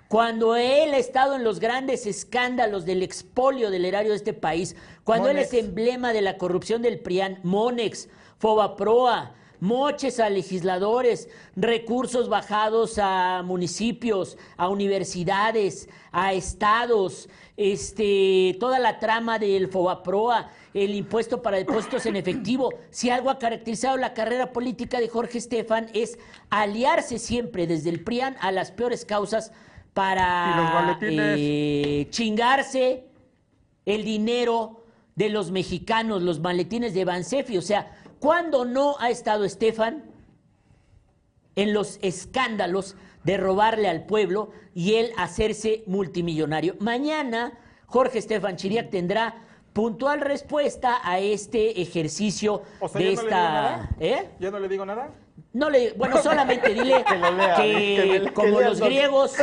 [0.07, 4.77] Cuando él ha estado en los grandes escándalos del expolio del erario de este país,
[5.03, 12.29] cuando él es emblema de la corrupción del PRIAN, Monex, Fobaproa, moches a legisladores, recursos
[12.29, 21.41] bajados a municipios, a universidades, a estados, este, toda la trama del FOBAPROA, el impuesto
[21.41, 22.73] para depósitos en efectivo.
[22.91, 28.03] Si algo ha caracterizado la carrera política de Jorge Estefan es aliarse siempre desde el
[28.03, 29.51] PRIAN a las peores causas
[29.93, 33.05] para eh, chingarse
[33.85, 34.83] el dinero
[35.15, 37.57] de los mexicanos, los maletines de Bansefi.
[37.57, 40.03] O sea, ¿cuándo no ha estado Estefan
[41.55, 46.75] en los escándalos de robarle al pueblo y él hacerse multimillonario?
[46.79, 49.35] Mañana Jorge Estefan Chiriac tendrá
[49.73, 52.63] puntual respuesta a este ejercicio
[52.95, 53.89] de esta.
[53.99, 54.29] ¿Eh?
[54.39, 55.11] ¿Ya no le digo nada?
[55.53, 57.05] No le, bueno, solamente dile
[57.55, 59.35] que, como los griegos,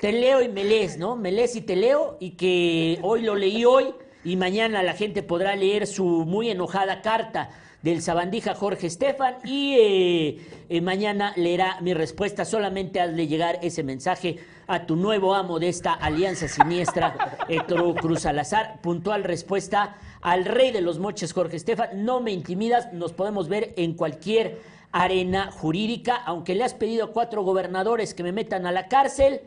[0.00, 1.16] te leo y me lees, ¿no?
[1.16, 5.22] Me lees y te leo y que hoy lo leí hoy y mañana la gente
[5.22, 7.50] podrá leer su muy enojada carta
[7.82, 12.44] del sabandija Jorge Estefan y eh, eh, mañana leerá mi respuesta.
[12.44, 18.22] Solamente hazle llegar ese mensaje a tu nuevo amo de esta alianza siniestra, Héctor Cruz
[18.22, 18.80] Salazar.
[18.80, 22.04] Puntual respuesta al rey de los moches, Jorge Estefan.
[22.04, 24.60] No me intimidas, nos podemos ver en cualquier
[24.90, 29.42] arena jurídica, aunque le has pedido a cuatro gobernadores que me metan a la cárcel.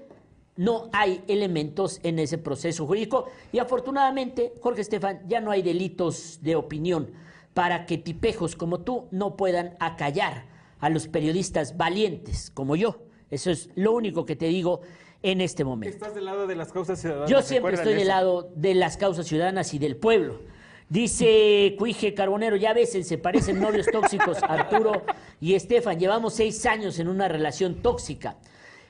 [0.55, 6.39] No hay elementos en ese proceso jurídico y afortunadamente, Jorge Estefan, ya no hay delitos
[6.41, 7.09] de opinión
[7.53, 10.45] para que tipejos como tú no puedan acallar
[10.79, 13.03] a los periodistas valientes como yo.
[13.29, 14.81] Eso es lo único que te digo
[15.23, 15.95] en este momento.
[15.95, 17.29] Estás del lado de las causas ciudadanas.
[17.29, 20.41] Yo siempre estoy del lado de las causas ciudadanas y del pueblo.
[20.89, 25.03] Dice Cuije Carbonero, ya ves, se parecen novios tóxicos Arturo
[25.39, 25.99] y Estefan.
[25.99, 28.35] Llevamos seis años en una relación tóxica.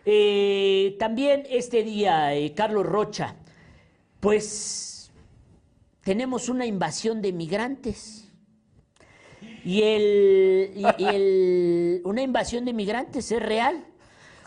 [0.04, 3.36] Eh, también este día, eh, Carlos Rocha,
[4.20, 5.12] pues
[6.04, 8.21] tenemos una invasión de migrantes.
[9.64, 13.86] Y, el, una invasión de migrantes es real.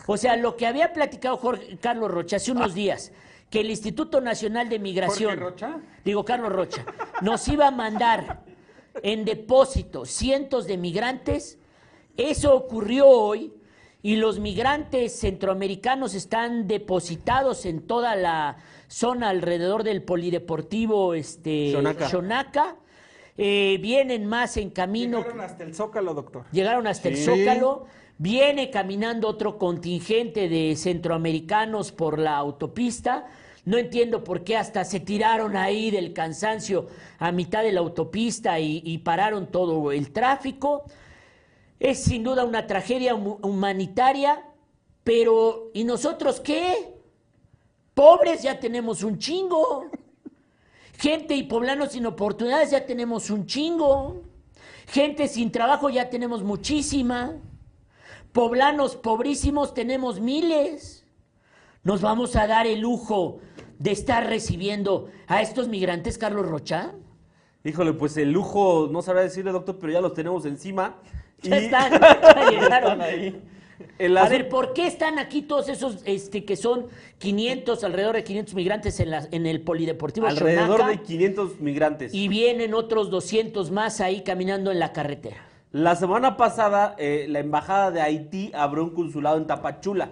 [0.07, 1.39] O sea, lo que había platicado
[1.81, 3.11] Carlos Rocha hace unos días,
[3.49, 5.79] que el Instituto Nacional de Migración, Rocha?
[6.03, 6.85] digo Carlos Rocha,
[7.21, 8.43] nos iba a mandar
[9.01, 11.57] en depósito cientos de migrantes,
[12.17, 13.53] eso ocurrió hoy
[14.03, 21.75] y los migrantes centroamericanos están depositados en toda la zona alrededor del polideportivo este,
[22.09, 22.75] Xonaca
[23.37, 25.17] eh, vienen más en camino.
[25.19, 26.45] Llegaron hasta el Zócalo, doctor.
[26.51, 27.85] Llegaron hasta el Zócalo.
[28.17, 33.27] Viene caminando otro contingente de centroamericanos por la autopista.
[33.65, 38.59] No entiendo por qué hasta se tiraron ahí del cansancio a mitad de la autopista
[38.59, 40.85] y, pararon todo el tráfico.
[41.79, 44.45] Es sin duda una tragedia humanitaria,
[45.03, 46.93] pero ¿y nosotros qué?
[47.93, 49.89] Pobres ya tenemos un chingo.
[50.97, 54.23] Gente y poblanos sin oportunidades ya tenemos un chingo.
[54.87, 57.37] Gente sin trabajo ya tenemos muchísima.
[58.31, 61.05] Poblanos pobrísimos tenemos miles.
[61.83, 63.39] ¿Nos vamos a dar el lujo
[63.79, 66.93] de estar recibiendo a estos migrantes, Carlos Rocha?
[67.63, 70.97] Híjole, pues el lujo, no sabrá decirle, doctor, pero ya los tenemos encima.
[71.41, 73.01] Ya están, ya llegaron.
[73.01, 73.41] ahí
[73.99, 76.87] a ver, ¿por qué están aquí todos esos este, que son
[77.19, 82.13] 500, alrededor de 500 migrantes en, la, en el polideportivo Alrededor de 500 migrantes.
[82.13, 85.37] Y vienen otros 200 más ahí caminando en la carretera.
[85.71, 90.11] La semana pasada, eh, la embajada de Haití abrió un consulado en Tapachula.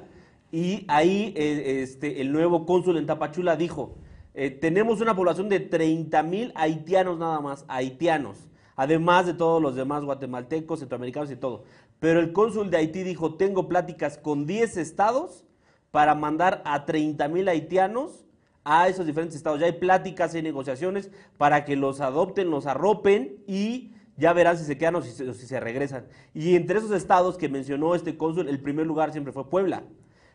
[0.52, 3.96] Y ahí eh, este, el nuevo cónsul en Tapachula dijo,
[4.34, 8.38] eh, tenemos una población de 30 mil haitianos nada más, haitianos
[8.76, 11.63] además de todos los demás guatemaltecos, centroamericanos y todo.
[12.04, 15.46] Pero el cónsul de Haití dijo, tengo pláticas con 10 estados
[15.89, 18.26] para mandar a 30 mil haitianos
[18.66, 19.62] a esos diferentes estados.
[19.62, 24.66] Ya hay pláticas, y negociaciones para que los adopten, los arropen y ya verán si
[24.66, 26.06] se quedan o si se, regresan.
[26.34, 29.84] Y entre esos estados que mencionó este cónsul, el primer lugar siempre fue Puebla.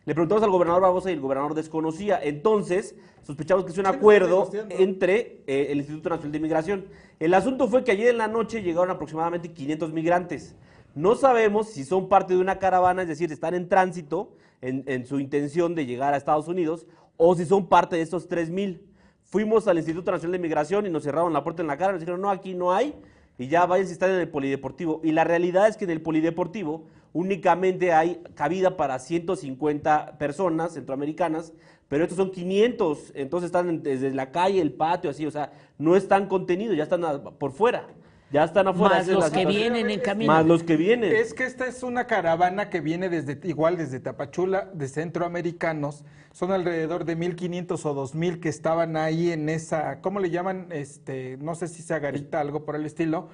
[0.06, 2.18] Le preguntamos al gobernador Barbosa y el gobernador desconocía.
[2.22, 6.86] Entonces, sospechamos que es un acuerdo entre eh, el Instituto Nacional de Inmigración.
[7.20, 10.56] El asunto fue que ayer en la noche llegaron aproximadamente 500 migrantes.
[10.94, 15.20] No sabemos si son parte de una caravana, es decir, están en tránsito en, su
[15.20, 18.80] intención de llegar a Estados Unidos, o si son parte de estos 3.000.
[19.24, 22.00] Fuimos al Instituto Nacional de Migración y nos cerraron la puerta en la cara, nos
[22.00, 22.94] dijeron, no, aquí no hay,
[23.38, 25.00] y ya vayan si están en el polideportivo.
[25.04, 31.52] Y la realidad es que en el polideportivo únicamente hay cabida para 150 personas centroamericanas,
[31.88, 35.96] pero estos son 500, entonces están desde la calle, el patio, así, o sea, no
[35.96, 37.02] están contenidos, ya están
[37.38, 37.86] por fuera.
[38.30, 38.96] Ya están afuera.
[38.96, 40.32] Más los que vienen en camino.
[40.32, 41.14] Más los que vienen.
[41.14, 46.04] Es que esta es una caravana que viene desde, igual desde Tapachula, de centroamericanos.
[46.32, 50.66] Son alrededor de 1.500 o 2.000 que estaban ahí en esa, ¿cómo le llaman?
[50.70, 53.28] Este, no sé si se garita, algo por el estilo.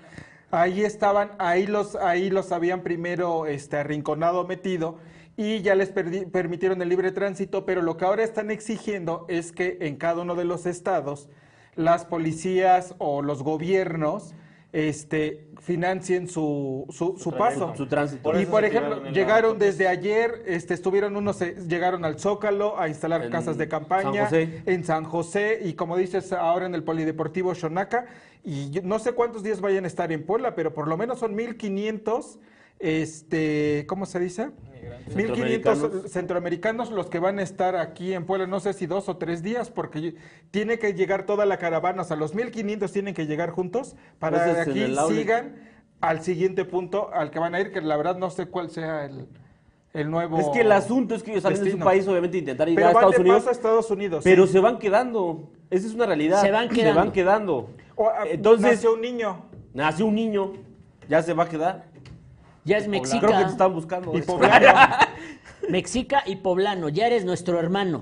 [0.52, 4.98] Ahí estaban, ahí los, ahí los habían primero este, arrinconado, metido
[5.36, 9.78] y ya les permitieron el libre tránsito, pero lo que ahora están exigiendo es que
[9.80, 11.28] en cada uno de los estados
[11.74, 14.34] las policías o los gobiernos
[14.74, 17.72] este, financien su, su, paso.
[17.76, 18.38] Su tránsito.
[18.40, 23.30] y por ejemplo, llegaron desde ayer, este, estuvieron unos, eh, llegaron al Zócalo a instalar
[23.30, 28.06] casas de campaña en San José y como dices ahora en el Polideportivo Xonaca.
[28.42, 31.36] Y no sé cuántos días vayan a estar en Puebla, pero por lo menos son
[31.36, 32.40] 1500
[32.80, 34.50] este, ¿cómo se dice?
[35.10, 39.16] 1.500 centroamericanos los que van a estar aquí en Puebla, no sé si dos o
[39.16, 40.16] tres días, porque
[40.50, 44.44] tiene que llegar toda la caravana, o sea, los 1.500 tienen que llegar juntos para
[44.44, 45.56] que aquí sigan
[46.00, 49.06] al siguiente punto al que van a ir, que la verdad no sé cuál sea
[49.06, 49.26] el,
[49.94, 50.38] el nuevo.
[50.38, 52.88] Es que el asunto es que ellos salen de su país, obviamente, intentar ir a
[52.88, 53.46] Estados Unidos.
[53.46, 54.24] a Estados Unidos.
[54.24, 55.50] Pero se van quedando.
[55.70, 56.42] Esa es una realidad.
[56.42, 56.92] Se van quedando.
[56.92, 57.70] Se van quedando.
[57.98, 59.46] Ah, Entonces, nació un niño.
[59.72, 60.52] Nació un niño.
[61.08, 61.86] Ya se va a quedar.
[62.64, 63.20] Ya es mexica.
[63.26, 64.16] Creo que te están buscando.
[64.16, 64.96] Y poblano.
[65.68, 68.00] mexica y poblano, ya eres nuestro hermano.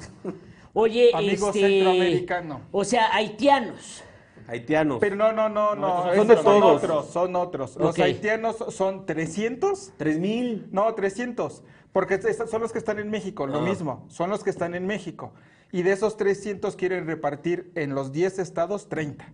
[0.75, 2.61] Oye, Amigo este, centroamericano.
[2.71, 4.03] O sea, haitianos.
[4.49, 4.99] Haitianos.
[5.01, 6.15] Pero no, no, no, no.
[6.15, 6.83] son de todos.
[6.83, 7.77] otros, son otros.
[7.77, 9.93] Los haitianos son 300.
[9.97, 10.69] ¿Tres mil?
[10.73, 11.63] No, 300.
[11.93, 13.63] Porque son los que están en México, lo ah.
[13.63, 14.07] mismo.
[14.09, 15.33] Son los que están en México.
[15.71, 19.27] Y de esos 300 quieren repartir en los 10 estados 30.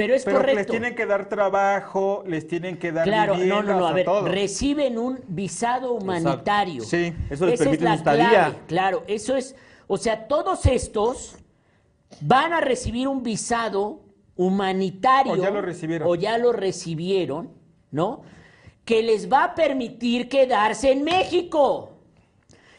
[0.00, 0.54] Pero es correcto.
[0.54, 4.06] les tienen que dar trabajo, les tienen que dar Claro, no, no, no, a ver,
[4.24, 6.82] reciben un visado humanitario.
[6.84, 9.54] Sí, eso les permite es la claro, eso es,
[9.86, 11.36] o sea, todos estos
[12.22, 14.00] van a recibir un visado
[14.36, 15.34] humanitario.
[15.34, 16.08] O ya lo recibieron.
[16.08, 17.50] O ya lo recibieron,
[17.90, 18.22] ¿no?
[18.86, 21.90] Que les va a permitir quedarse en México.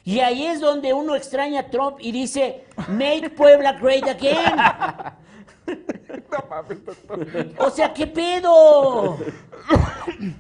[0.03, 4.55] Y ahí es donde uno extraña a Trump y dice, make Puebla great again.
[7.57, 9.17] O sea, ¿qué pedo?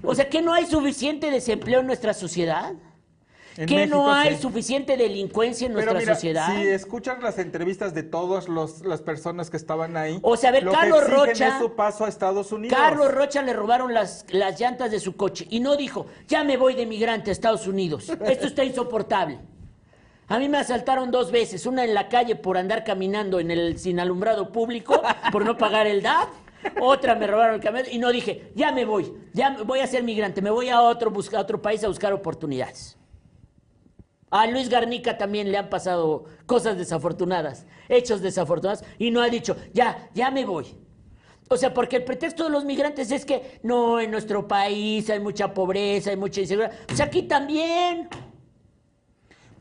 [0.03, 2.73] O sea, ¿que no hay suficiente desempleo en nuestra sociedad?
[3.55, 6.47] ¿Que no hay suficiente delincuencia en nuestra sociedad?
[6.55, 10.69] Si escuchas las entrevistas de todas las personas que estaban ahí, o sea, a ver,
[10.69, 12.77] Carlos Rocha, su paso a Estados Unidos.
[12.77, 16.55] Carlos Rocha le robaron las, las llantas de su coche y no dijo, ya me
[16.55, 18.09] voy de migrante a Estados Unidos.
[18.25, 19.39] Esto está insoportable.
[20.31, 23.77] A mí me asaltaron dos veces, una en la calle por andar caminando en el
[23.77, 26.29] sin alumbrado público, por no pagar el DAP.
[26.79, 30.03] Otra me robaron el camión y no dije, ya me voy, ya voy a ser
[30.03, 32.97] migrante, me voy a otro, a otro país a buscar oportunidades.
[34.29, 39.57] A Luis Garnica también le han pasado cosas desafortunadas, hechos desafortunados, y no ha dicho,
[39.73, 40.65] ya, ya me voy.
[41.49, 45.19] O sea, porque el pretexto de los migrantes es que no, en nuestro país hay
[45.19, 46.71] mucha pobreza, hay mucha inseguridad.
[46.87, 48.07] Pues aquí también.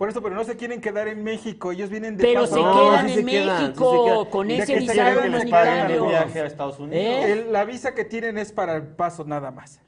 [0.00, 3.10] Por eso, pero no se quieren quedar en México, ellos vienen de Pero se quedan
[3.10, 6.06] en México con ese visado humanitario.
[6.06, 7.04] viaje a Estados Unidos.
[7.04, 7.46] ¿Eh?
[7.50, 9.78] la visa que tienen es para el paso nada más.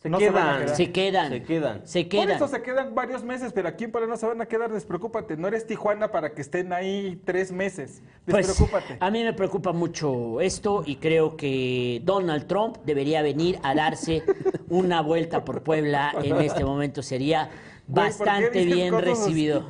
[0.00, 2.26] Se, quedan, se, quedan, se quedan, se quedan.
[2.26, 4.72] Por eso se quedan varios meses, pero aquí en Puebla no se van a quedar,
[4.72, 5.36] despreocúpate.
[5.36, 8.00] No eres Tijuana para que estén ahí tres meses.
[8.24, 8.98] Pues, despreocúpate.
[9.00, 14.22] a mí me preocupa mucho esto y creo que Donald Trump debería venir a darse
[14.68, 17.02] una vuelta por Puebla en este momento.
[17.02, 17.50] Sería
[17.86, 19.66] bastante bien recibido.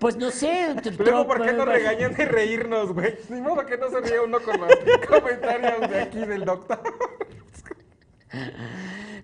[0.00, 0.74] Pues no sé.
[0.98, 3.16] Luego, ¿por qué nos regañan de reírnos, güey?
[3.28, 4.70] Ni modo que no se ríe uno con los
[5.08, 6.80] comentarios de aquí del doctor.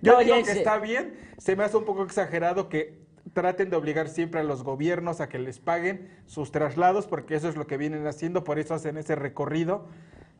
[0.01, 1.17] Yo digo que está bien.
[1.37, 5.29] Se me hace un poco exagerado que traten de obligar siempre a los gobiernos a
[5.29, 8.97] que les paguen sus traslados, porque eso es lo que vienen haciendo, por eso hacen
[8.97, 9.87] ese recorrido.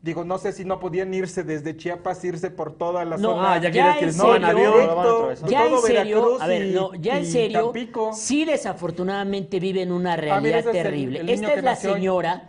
[0.02, 3.54] Digo, no sé si no podían irse desde Chiapas, irse por toda la no, zona.
[3.54, 7.72] Ah, ya, ya que no, directo, ya en serio, a ver, no, ya en serio,
[8.12, 11.24] sí desafortunadamente viven una ah, realidad terrible.
[11.32, 12.44] Esta es la señora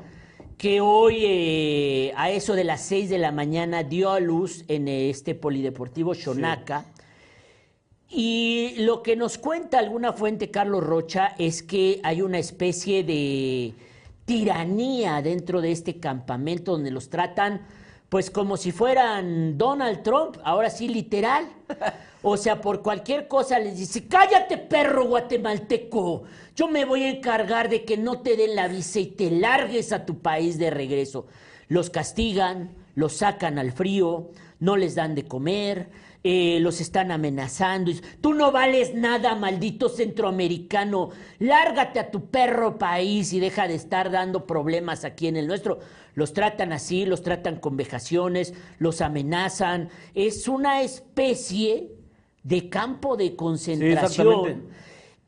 [0.58, 4.88] que hoy eh, a eso de las 6 de la mañana dio a luz en
[4.88, 6.86] este polideportivo Xonaca.
[8.10, 13.74] Y lo que nos cuenta alguna fuente, Carlos Rocha, es que hay una especie de
[14.28, 17.62] tiranía dentro de este campamento donde los tratan
[18.10, 21.48] pues como si fueran Donald Trump, ahora sí literal.
[22.24, 26.24] O sea, por cualquier cosa les dice, cállate perro guatemalteco,
[26.56, 29.94] yo me voy a encargar de que no te den la visa y te largues
[29.94, 31.28] a tu país de regreso.
[31.70, 35.90] Los castigan, los sacan al frío, no les dan de comer,
[36.30, 37.90] eh, los están amenazando.
[38.20, 41.12] Tú no vales nada, maldito centroamericano.
[41.40, 45.80] Lárgate a tu perro país y deja de estar dando problemas aquí en el nuestro.
[46.16, 49.88] Los tratan así, los tratan con vejaciones, los amenazan.
[50.16, 51.94] Es una especie
[52.44, 54.68] de campo de concentración.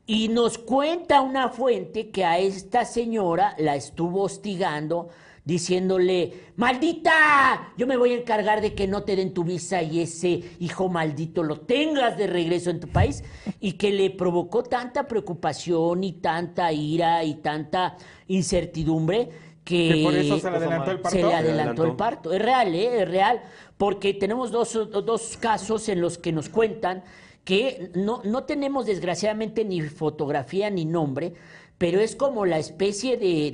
[0.06, 5.08] y nos cuenta una fuente que a esta señora la estuvo hostigando
[5.44, 10.00] diciéndole, maldita, yo me voy a encargar de que no te den tu visa y
[10.00, 13.24] ese hijo maldito lo tengas de regreso en tu país,
[13.60, 17.96] y que le provocó tanta preocupación y tanta ira y tanta
[18.28, 19.30] incertidumbre
[19.64, 21.16] que, por eso se le adelantó el parto.
[21.16, 22.32] Se le adelantó el parto.
[22.32, 23.02] Es real, ¿eh?
[23.02, 23.42] es real,
[23.76, 27.04] porque tenemos dos, dos casos en los que nos cuentan
[27.44, 31.34] que no, no tenemos desgraciadamente ni fotografía ni nombre,
[31.80, 33.52] pero es como la especie de,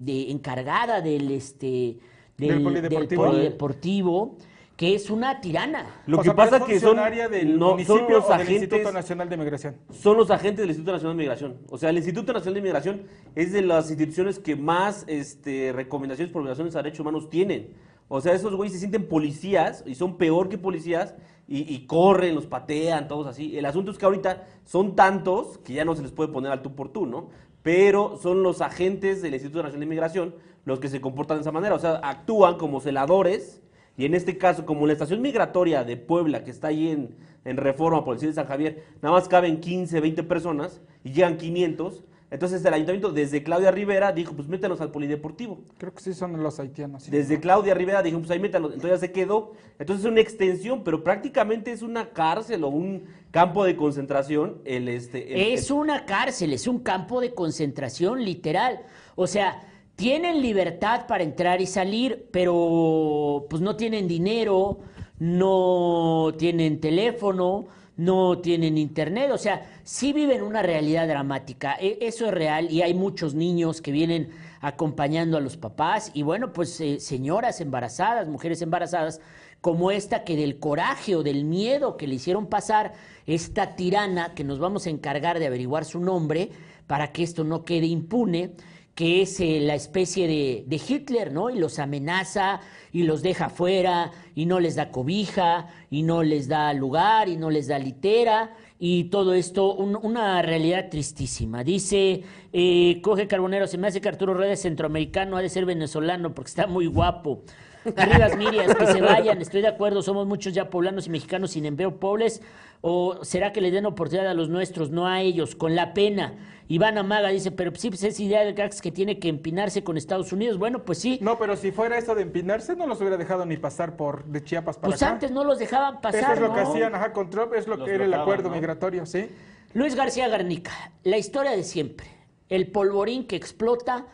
[0.00, 1.98] de, encargada del, este,
[2.38, 4.38] del, polideportivo.
[4.74, 5.84] que es una tirana.
[6.06, 6.96] Lo que pasa es que son,
[7.30, 9.76] del no, son los agentes, del Instituto Nacional de Migración.
[9.90, 11.58] Son los agentes del Instituto Nacional de Migración.
[11.68, 13.02] O sea, el Instituto Nacional de Migración
[13.34, 17.74] es de las instituciones que más este, recomendaciones por violaciones a derechos humanos tienen.
[18.08, 21.14] O sea, esos güeyes se sienten policías y son peor que policías
[21.50, 23.56] y, corren, los patean, todos así.
[23.56, 26.60] El asunto es que ahorita son tantos que ya no se les puede poner al
[26.60, 27.30] tú por tú, ¿no?
[27.62, 30.34] Pero son los agentes del Instituto Nacional de Inmigración
[30.66, 31.74] los que se comportan de esa manera.
[31.74, 33.62] O sea, actúan como celadores
[33.96, 37.56] y en este caso, como la estación migratoria de Puebla, que está ahí en, en
[37.56, 42.04] Reforma por el de San Javier, nada más caben 15, 20 personas y llegan 500
[42.30, 45.60] entonces el ayuntamiento, desde Claudia Rivera, dijo, pues métanos al polideportivo.
[45.78, 47.10] Creo que sí son los haitianos.
[47.10, 48.74] Desde Claudia Rivera dijo, pues ahí métanos.
[48.74, 49.52] Entonces ya se quedó.
[49.78, 54.60] Entonces es una extensión, pero prácticamente es una cárcel o un campo de concentración.
[54.66, 58.80] El, este, es una cárcel, es un campo de concentración literal.
[59.16, 59.66] O sea,
[59.96, 64.80] tienen libertad para entrar y salir, pero pues no tienen dinero,
[65.18, 67.68] no tienen teléfono,
[67.98, 72.80] no tienen internet, o sea, sí viven una realidad dramática, e, eso es real y
[72.82, 74.30] hay muchos niños que vienen
[74.60, 79.20] acompañando a los papás y bueno, pues eh, señoras embarazadas, mujeres embarazadas,
[79.60, 82.92] como esta que del coraje o del miedo que le hicieron pasar
[83.26, 86.50] esta tirana, que nos vamos a encargar de averiguar su nombre
[86.86, 88.52] para que esto no quede impune,
[88.98, 91.50] que es eh, la especie de, de, Hitler, ¿no?
[91.50, 92.58] Y los amenaza
[92.90, 97.36] y los deja fuera y no les da cobija y no les da lugar y
[97.36, 101.62] no les da litera y todo esto, una realidad tristísima.
[101.62, 106.34] Dice, eh, coge Carbonero, se me hace que Arturo Rueda centroamericano, ha de ser venezolano
[106.34, 107.44] porque está muy guapo.
[107.84, 111.64] Rivas Mirias, que se vayan, estoy de acuerdo, somos muchos ya poblanos y mexicanos sin
[111.64, 112.42] empleo pobres,
[112.80, 116.34] o será que le den oportunidad a los nuestros, no a ellos, con la pena.
[116.68, 119.96] Iván Amaga dice, pero sí, pues es idea de Gax que tiene que empinarse con
[119.96, 120.58] Estados Unidos.
[120.58, 121.18] Bueno, pues sí.
[121.22, 124.44] No, pero si fuera eso de empinarse, no los hubiera dejado ni pasar por de
[124.44, 127.30] Chiapas para Pues antes no los dejaban pasar, Eso es lo que hacían, ajá, con
[127.30, 129.30] Trump, es lo que era el acuerdo migratorio, ¿sí?
[129.72, 130.72] Luis García Garnica,
[131.04, 132.06] la historia de siempre.
[132.50, 134.06] El polvorín que explota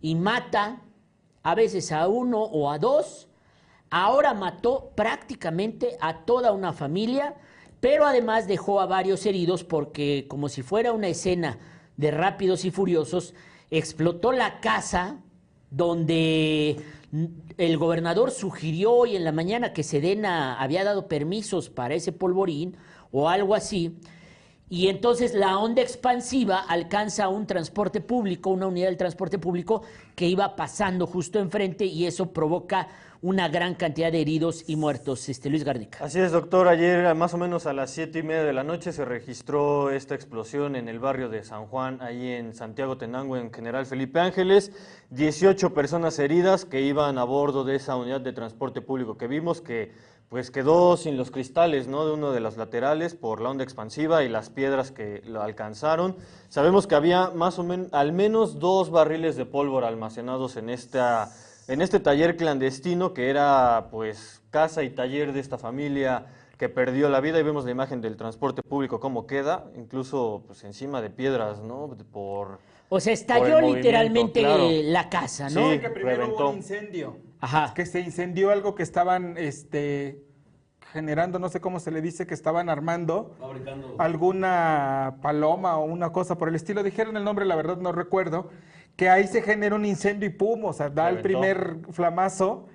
[0.00, 0.80] y mata
[1.42, 3.28] a veces a uno o a dos.
[3.90, 7.34] Ahora mató prácticamente a toda una familia,
[7.80, 11.58] pero además dejó a varios heridos porque como si fuera una escena
[11.96, 13.34] de Rápidos y Furiosos,
[13.70, 15.18] explotó la casa
[15.70, 16.76] donde
[17.58, 22.76] el gobernador sugirió hoy en la mañana que Sedena había dado permisos para ese polvorín
[23.10, 23.98] o algo así.
[24.72, 29.82] Y entonces la onda expansiva alcanza un transporte público, una unidad del transporte público
[30.14, 32.88] que iba pasando justo enfrente y eso provoca
[33.20, 35.28] una gran cantidad de heridos y muertos.
[35.28, 36.02] Este, Luis Gardica.
[36.02, 36.68] Así es, doctor.
[36.68, 40.14] Ayer, más o menos a las siete y media de la noche, se registró esta
[40.14, 44.72] explosión en el barrio de San Juan, ahí en Santiago Tenango, en General Felipe Ángeles.
[45.10, 49.60] 18 personas heridas que iban a bordo de esa unidad de transporte público que vimos
[49.60, 49.92] que
[50.32, 52.06] pues quedó sin los cristales ¿no?
[52.06, 56.16] de uno de los laterales por la onda expansiva y las piedras que lo alcanzaron.
[56.48, 61.30] Sabemos que había más o menos al menos dos barriles de pólvora almacenados en esta
[61.68, 66.24] en este taller clandestino que era pues casa y taller de esta familia
[66.56, 70.64] que perdió la vida y vemos la imagen del transporte público cómo queda, incluso pues
[70.64, 71.94] encima de piedras, ¿no?
[72.10, 72.58] Por
[72.88, 75.72] o sea, estalló literalmente la casa, ¿no?
[75.72, 77.31] Sí, que primero hubo un incendio.
[77.42, 77.74] Ajá.
[77.74, 80.22] Que se incendió algo que estaban este
[80.92, 83.34] generando, no sé cómo se le dice, que estaban armando
[83.98, 86.82] alguna paloma o una cosa por el estilo.
[86.82, 88.50] Dijeron el nombre, la verdad no recuerdo
[88.94, 92.68] que ahí se genera un incendio y pum, o sea, da el primer flamazo,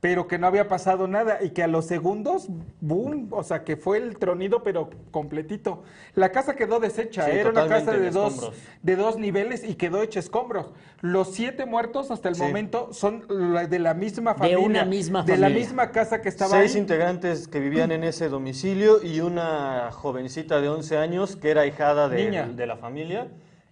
[0.00, 2.48] pero que no había pasado nada y que a los segundos,
[2.80, 5.82] boom, o sea, que fue el tronido, pero completito.
[6.14, 10.20] La casa quedó deshecha, era una casa de dos, de dos niveles y quedó hecha
[10.20, 10.72] escombros.
[11.00, 13.26] Los siete muertos hasta el momento son
[13.68, 14.58] de la misma familia.
[14.58, 18.28] De una misma De la misma casa que estaba Seis integrantes que vivían en ese
[18.28, 23.28] domicilio y una jovencita de 11 años que era hijada de, de la familia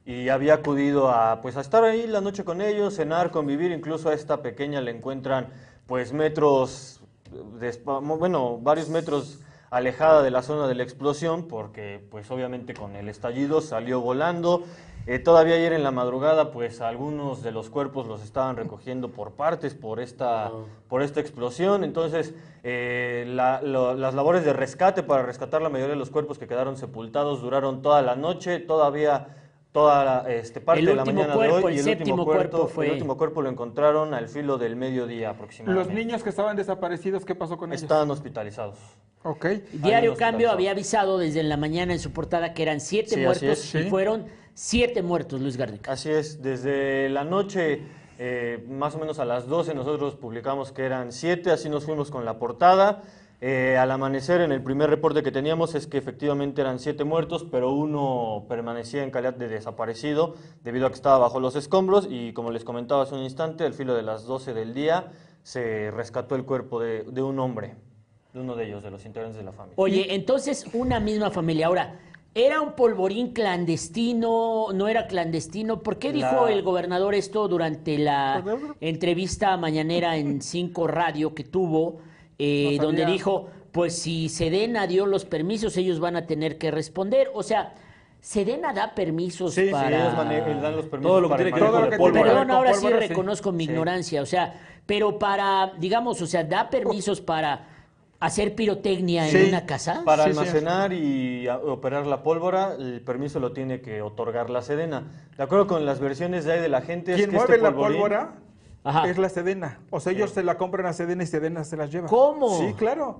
[0.07, 4.11] y había acudido a pues a estar ahí la noche con ellos, cenar, convivir, incluso
[4.11, 5.49] a esta pequeña le encuentran
[5.87, 7.01] pues metros,
[7.85, 13.09] bueno, varios metros alejada de la zona de la explosión porque pues obviamente con el
[13.09, 14.65] estallido salió volando
[15.07, 19.33] Eh, todavía ayer en la madrugada, pues algunos de los cuerpos los estaban recogiendo por
[19.33, 20.51] partes por esta,
[20.89, 21.85] por esta explosión.
[21.85, 26.79] Entonces, eh, las labores de rescate para rescatar la mayoría de los cuerpos que quedaron
[26.79, 28.61] sepultados duraron toda la noche.
[28.61, 29.44] Todavía
[29.75, 31.75] toda la, este, parte de la mañana de hoy.
[31.75, 32.87] y el, último cuerpo, fue...
[32.87, 35.89] el último cuerpo lo encontraron al filo del mediodía aproximadamente.
[35.89, 37.83] ¿Los niños que estaban desaparecidos, qué pasó con ellos?
[37.83, 38.79] Estaban hospitalizados.
[39.25, 39.47] Ok.
[39.73, 43.83] Diario Cambio había avisado desde la mañana en su portada que eran siete muertos y
[43.91, 45.91] fueron siete muertos, Luis Gardica.
[45.91, 47.83] Así es, desde la noche,
[48.21, 52.13] eh, más o menos a las 12, nosotros publicamos que eran siete, así nos fuimos
[52.13, 53.03] con la portada.
[53.47, 57.45] Eh, al amanecer, en el primer reporte que teníamos es que efectivamente eran siete muertos,
[57.45, 62.33] pero uno permanecía en calidad de desaparecido debido a que estaba bajo los escombros y
[62.33, 66.37] como les comentaba hace un instante, al filo de las 12 del día se rescató
[66.37, 67.75] el cuerpo de, de un hombre,
[68.33, 69.75] de uno de ellos, de los integrantes de la familia.
[69.77, 71.67] Oye, entonces una misma familia.
[71.67, 72.01] Ahora,
[72.37, 74.69] ¿Era un polvorín clandestino?
[74.75, 75.83] ¿No era clandestino?
[75.83, 78.43] ¿Por qué dijo el gobernador esto durante la
[78.81, 82.01] entrevista mañanera en Cinco Radio que tuvo,
[82.39, 87.31] eh, donde dijo, pues si Sedena dio los permisos, ellos van a tener que responder?
[87.35, 87.75] O sea,
[88.21, 90.13] Sedena da permisos para...
[90.13, 92.23] Sí, ellos dan los permisos todo lo que tiene que ver con pólvora.
[92.23, 94.23] Perdón, ahora sí reconozco mi ignorancia.
[94.23, 94.55] O sea,
[94.87, 97.67] pero para, digamos, o sea, da permisos para
[98.21, 100.03] hacer pirotecnia en una casa?
[100.05, 105.03] Para almacenar y operar la pólvora, el permiso lo tiene que otorgar la Sedena.
[105.37, 107.15] De acuerdo con las versiones de ahí de la gente...
[107.15, 108.37] ¿Quién mueve la pólvora?
[109.07, 109.81] Es la Sedena.
[109.91, 112.09] O sea, ellos se la compran a Sedena y Sedena se las lleva.
[112.09, 112.59] ¿Cómo?
[112.59, 113.19] Sí, claro.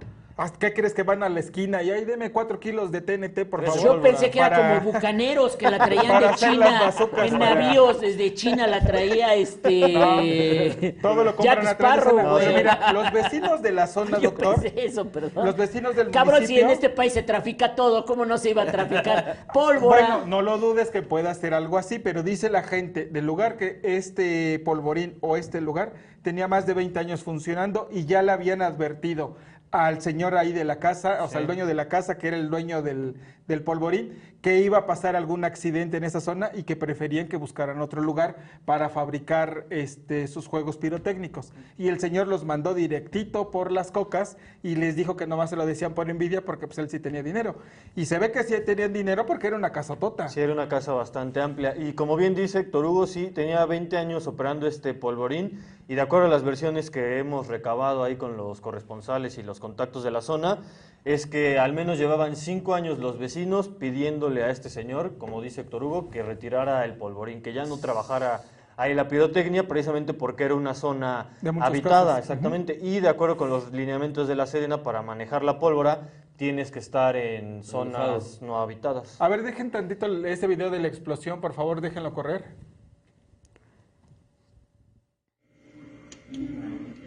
[0.59, 3.65] ¿Qué crees que van a la esquina y ahí deme cuatro kilos de TNT, por
[3.65, 3.81] favor?
[3.81, 8.67] Yo pensé que era como bucaneros que la traían de China, en navíos desde China
[8.67, 10.97] la traía este...
[11.03, 14.61] todo lo compran a través de Mira, los vecinos de la zona, Yo doctor...
[14.61, 15.47] Pensé eso, perdón.
[15.47, 16.63] Los vecinos del Cabrón, municipio...
[16.63, 20.17] si en este país se trafica todo, ¿cómo no se iba a traficar pólvora?
[20.17, 23.57] Bueno, no lo dudes que pueda ser algo así, pero dice la gente del lugar
[23.57, 28.33] que este polvorín o este lugar tenía más de 20 años funcionando y ya le
[28.33, 29.37] habían advertido
[29.75, 32.37] al señor ahí de la casa, o sea, el dueño de la casa, que era
[32.37, 33.17] el dueño del,
[33.47, 37.39] del polvorín, que iba a pasar algún accidente en esa zona y que preferían que
[37.39, 38.37] buscaran otro lugar
[38.67, 41.53] para fabricar este, sus juegos pirotécnicos.
[41.79, 45.57] Y el señor los mandó directito por las cocas y les dijo que nomás se
[45.57, 47.57] lo decían por envidia porque pues él sí tenía dinero.
[47.97, 50.29] Y se ve que sí tenían dinero porque era una casa tota.
[50.29, 51.75] Sí, era una casa bastante amplia.
[51.77, 56.01] Y como bien dice Héctor Hugo, sí, tenía 20 años operando este polvorín y de
[56.01, 60.11] acuerdo a las versiones que hemos recabado ahí con los corresponsales y los contactos de
[60.11, 60.61] la zona,
[61.05, 65.63] es que al menos llevaban cinco años los vecinos pidiéndole a este señor, como dice
[65.63, 68.41] Héctor Hugo, que retirara el polvorín, que ya no trabajara
[68.77, 73.71] ahí la pirotecnia, precisamente porque era una zona habitada, exactamente, y de acuerdo con los
[73.73, 79.21] lineamientos de la Sedena, para manejar la pólvora tienes que estar en zonas no habitadas.
[79.21, 82.45] A ver, dejen tantito ese video de la explosión, por favor, déjenlo correr.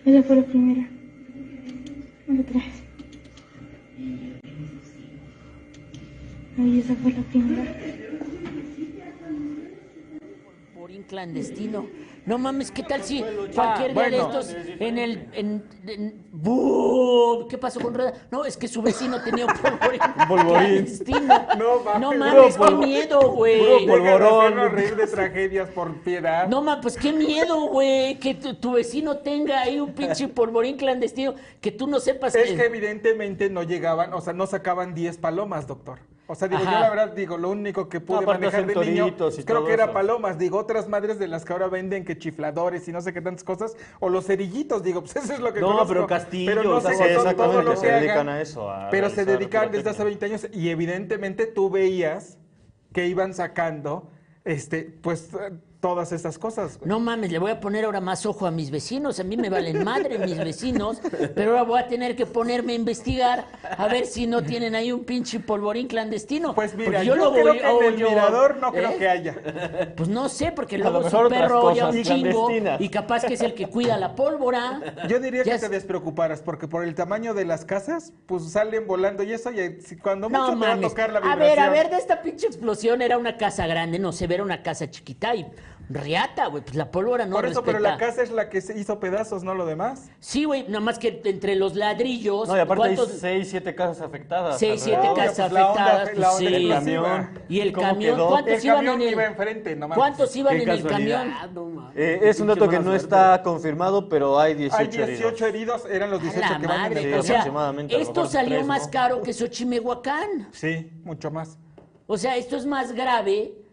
[0.06, 0.90] Esa fue la primera.
[2.40, 2.62] Otra.
[6.68, 7.76] Ay, esa fue la primera.
[10.76, 11.88] Morín clandestino.
[12.26, 13.24] No mames, ¿qué tal si
[13.56, 15.30] cualquier día de estos en el.
[15.32, 15.64] En,
[17.50, 18.14] ¿Qué pasó con Rueda?
[18.32, 20.00] No, es que su vecino tenía un polvorín.
[20.28, 21.48] clandestino.
[21.58, 23.88] No mames, no mames qué miedo, güey.
[23.88, 24.72] Polvorón.
[24.72, 26.50] reír de tragedias por piedad.
[26.50, 28.20] No mames, pues qué miedo, güey.
[28.20, 31.34] Que tu, vecino tenga ahí un pinche polvorín clandestino.
[31.62, 35.66] Que tú no sepas Es que evidentemente no llegaban, o sea, no sacaban 10 palomas,
[35.66, 36.00] doctor.
[36.30, 39.16] O sea, digo, yo la verdad digo, lo único que pude manejar de niño,
[39.46, 40.38] creo que era palomas.
[40.38, 43.46] Digo, otras madres de las que ahora venden que chifladores y no sé qué tantas
[43.46, 46.82] cosas, o los cerillitos, digo, pues eso es lo que No, pero Castillo, pero no
[46.82, 48.70] sé exactamente, se dedican a eso.
[48.92, 52.38] pero se dedican desde hace 20 años y evidentemente tú veías
[52.92, 54.10] que iban sacando,
[54.44, 55.30] este, pues
[55.88, 56.80] todas estas cosas.
[56.84, 59.22] No mames, le voy a poner ahora más ojo a mis vecinos.
[59.22, 61.00] A mí me valen madre mis vecinos,
[61.34, 64.92] pero ahora voy a tener que ponerme a investigar a ver si no tienen ahí
[64.92, 66.54] un pinche polvorín clandestino.
[66.54, 68.96] Pues mira, yo, lo creo voy, que en el mirador no creo ¿eh?
[68.98, 69.94] que haya.
[69.96, 73.54] Pues no sé, porque luego su perro oye un chingo y capaz que es el
[73.54, 74.82] que cuida la pólvora.
[75.08, 79.24] Yo diría que te despreocuparas, porque por el tamaño de las casas, pues salen volando
[79.24, 81.32] y eso, y cuando mucho te va a tocar la vibración.
[81.32, 84.36] A ver, a ver, de esta pinche explosión era una casa grande, no se ve,
[84.36, 85.46] era una casa chiquita y
[85.90, 88.78] Riata, güey, pues la pólvora no Por eso, pero la casa es la que se
[88.78, 90.10] hizo pedazos, no lo demás.
[90.20, 92.50] Sí, güey, nada más que entre los ladrillos...
[92.50, 94.60] No, y aparte hay seis, siete casas afectadas.
[94.60, 96.48] Seis, siete casas pues afectadas, pues sí.
[96.48, 97.30] El camión.
[97.48, 99.12] Y el camión, ¿cuántos iban en el...
[99.12, 101.34] iba enfrente, ¿Cuántos iban en el camión?
[101.96, 105.08] Eh, es un dato que no está confirmado, pero hay 18 heridos.
[105.08, 107.46] Hay 18 heridos, eran los 18 que van en el o sea,
[107.90, 110.50] esto salió más caro que Xochimehuacán.
[110.52, 111.58] Sí, mucho más.
[112.08, 113.67] O sea, esto es más grave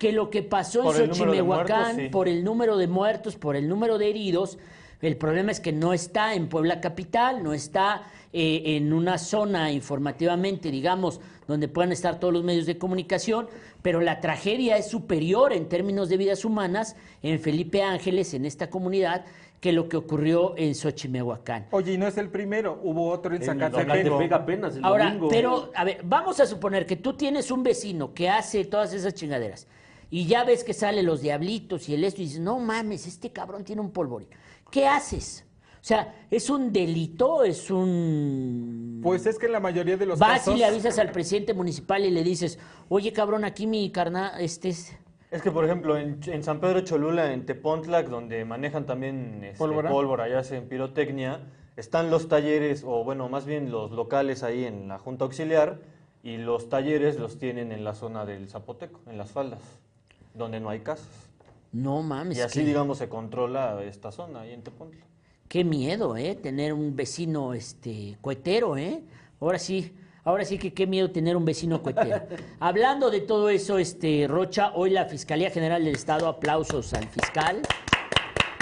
[0.00, 4.08] que lo que pasó en Xochimehuacán, por el número de muertos, por el número de
[4.08, 4.56] heridos,
[5.02, 9.70] el problema es que no está en Puebla Capital, no está eh, en una zona
[9.72, 13.46] informativamente, digamos, donde puedan estar todos los medios de comunicación,
[13.82, 18.70] pero la tragedia es superior en términos de vidas humanas en Felipe Ángeles, en esta
[18.70, 19.26] comunidad,
[19.60, 21.66] que lo que ocurrió en Xochimehuacán.
[21.72, 24.32] Oye, y no es el primero, hubo otro en Zacatepec.
[24.32, 28.30] apenas el Ahora, pero, a ver, vamos a suponer que tú tienes un vecino que
[28.30, 29.66] hace todas esas chingaderas
[30.10, 33.30] y ya ves que salen los diablitos y el esto y dices, no mames, este
[33.30, 34.28] cabrón tiene un polvorín.
[34.70, 35.46] ¿Qué haces?
[35.74, 37.44] O sea, ¿es un delito?
[37.44, 39.00] ¿Es un...?
[39.02, 42.04] Pues es que en la mayoría de los Vas y le avisas al presidente municipal
[42.04, 42.58] y le dices,
[42.88, 44.94] oye, cabrón, aquí mi carnal, este es...
[45.30, 50.28] Es que, por ejemplo, en, San Pedro Cholula, en Tepontlac, donde manejan también este, ¿Pólvora?
[50.28, 51.40] y hacen pirotecnia,
[51.76, 55.78] están los talleres, o bueno, más bien los locales ahí en la Junta Auxiliar,
[56.24, 59.60] y los talleres los tienen en la zona del Zapoteco, en las faldas
[60.34, 61.08] donde no hay casas.
[61.72, 62.38] No mames.
[62.38, 65.04] Y así, digamos, se controla esta zona ahí en Tepontla.
[65.48, 66.34] Qué miedo, ¿eh?
[66.34, 69.02] Tener un vecino este, cohetero, ¿eh?
[69.40, 69.92] Ahora sí,
[70.24, 72.22] ahora sí que qué miedo tener un vecino cohetero.
[72.60, 77.62] Hablando de todo eso, este, Rocha, hoy la Fiscalía General del Estado, aplausos al fiscal.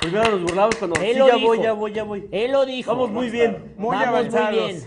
[0.01, 1.47] Primero nos burlamos cuando Él sí, lo ya dijo.
[1.47, 2.29] voy, ya voy, ya voy.
[2.31, 2.91] Él lo dijo.
[2.93, 3.75] Vamos muy bien.
[3.77, 4.61] Muy Vamos avanzados.
[4.61, 4.85] muy bien.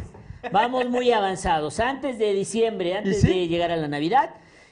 [0.52, 1.80] Vamos muy avanzados.
[1.80, 4.32] Antes de diciembre, antes de llegar a la Navidad,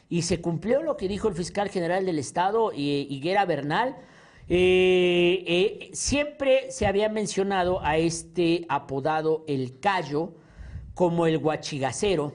[0.10, 3.96] y se cumplió lo que dijo el fiscal general del Estado, Higuera Bernal.
[4.48, 10.34] Eh, eh, siempre se había mencionado a este apodado el Cayo
[10.96, 12.34] como el guachigacero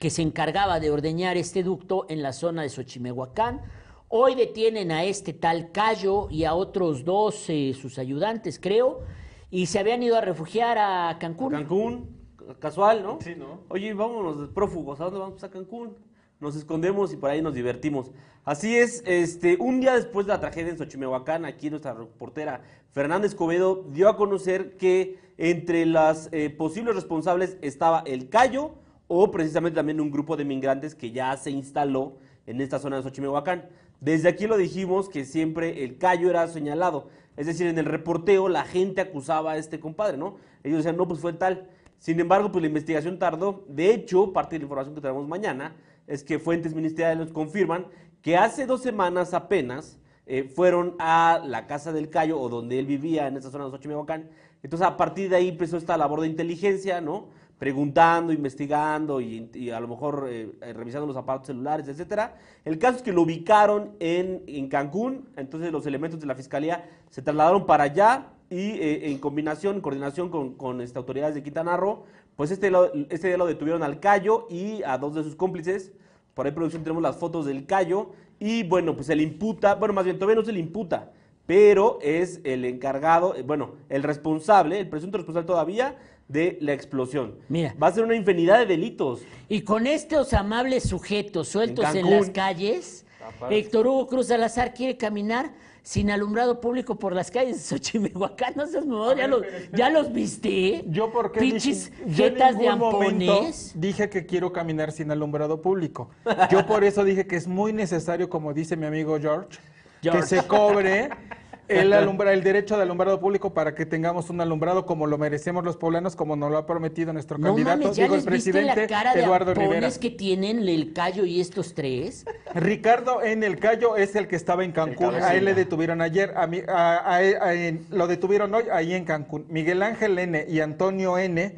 [0.00, 3.60] que se encargaba de ordeñar este ducto en la zona de Xochimehuacán.
[4.08, 9.02] Hoy detienen a este tal Cayo y a otros dos, eh, sus ayudantes, creo,
[9.50, 11.52] y se habían ido a refugiar a Cancún.
[11.52, 12.16] Cancún,
[12.58, 13.18] casual, ¿no?
[13.20, 13.60] Sí, ¿no?
[13.68, 15.44] Oye, vámonos prófugos, ¿a dónde vamos?
[15.44, 16.10] A Cancún
[16.40, 18.10] nos escondemos y por ahí nos divertimos.
[18.44, 23.26] Así es, este, un día después de la tragedia en Xochimehuacán, aquí nuestra reportera Fernanda
[23.26, 28.72] Escobedo dio a conocer que entre las eh, posibles responsables estaba el Cayo
[29.08, 32.16] o precisamente también un grupo de migrantes que ya se instaló
[32.46, 33.68] en esta zona de Xochimehuacán.
[34.00, 38.48] Desde aquí lo dijimos que siempre el Cayo era señalado, es decir, en el reporteo
[38.48, 40.36] la gente acusaba a este compadre, ¿no?
[40.64, 41.68] Ellos decían, no, pues fue tal.
[41.98, 43.64] Sin embargo, pues la investigación tardó.
[43.68, 45.74] De hecho, parte de la información que tenemos mañana
[46.10, 47.86] es que fuentes ministeriales confirman
[48.20, 52.86] que hace dos semanas apenas eh, fueron a la casa del Cayo o donde él
[52.86, 54.28] vivía en esa zona de Xochimehuacán.
[54.62, 57.28] Entonces, a partir de ahí empezó esta labor de inteligencia, ¿no?
[57.58, 62.36] Preguntando, investigando y, a lo mejor eh, eh, revisando los aparatos celulares, etcétera.
[62.64, 66.90] El caso es que lo ubicaron en, en Cancún, entonces los elementos de la fiscalía
[67.08, 71.76] se trasladaron para allá y en combinación, en coordinación con, con este, autoridades de Quintana
[71.76, 72.04] Roo,
[72.36, 72.72] pues este,
[73.10, 75.92] este día lo detuvieron al Cayo y a dos de sus cómplices.
[76.34, 78.10] Por ahí, producción, tenemos las fotos del Cayo.
[78.38, 81.12] Y bueno, pues se le imputa, bueno, más bien todavía no se le imputa,
[81.46, 87.34] pero es el encargado, eh, bueno, el responsable, el presunto responsable todavía de la explosión.
[87.48, 87.74] Mira.
[87.80, 89.20] Va a ser una infinidad de delitos.
[89.48, 93.04] Y con estos amables sujetos sueltos en, las calles,
[93.50, 95.52] Héctor Hugo Cruz Salazar quiere caminar
[95.82, 98.54] sin alumbrado público por las calles de Xochimehuacán.
[98.56, 100.84] No seas modo, ya, los, ya los viste.
[100.88, 103.72] Yo porque Pinches jetas de ampones.
[103.74, 106.10] Dije que quiero caminar sin alumbrado público.
[106.50, 109.58] Yo por eso dije que es muy necesario, como dice mi amigo George.
[110.02, 111.10] que se cobre
[111.70, 115.64] el, alumbra, el derecho de alumbrado público para que tengamos un alumbrado como lo merecemos
[115.64, 118.30] los poblanos, como nos lo ha prometido nuestro no candidato, mames, ¿ya digo, les el
[118.30, 119.90] presidente viste la cara Eduardo de Rivera.
[120.00, 122.24] que tienen el Cayo y estos tres?
[122.54, 125.14] Ricardo en el Cayo es el que estaba en Cancún.
[125.14, 128.94] A él le detuvieron ayer, a, mí- a- a- a- en- lo detuvieron hoy ahí
[128.94, 129.46] en Cancún.
[129.48, 131.54] Miguel Ángel N y Antonio N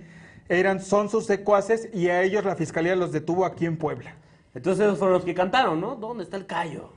[0.49, 4.17] eran, son sus secuaces y a ellos la fiscalía los detuvo aquí en Puebla.
[4.55, 5.95] Entonces esos fueron los que cantaron, ¿no?
[5.97, 6.91] ¿Dónde está el Cayo?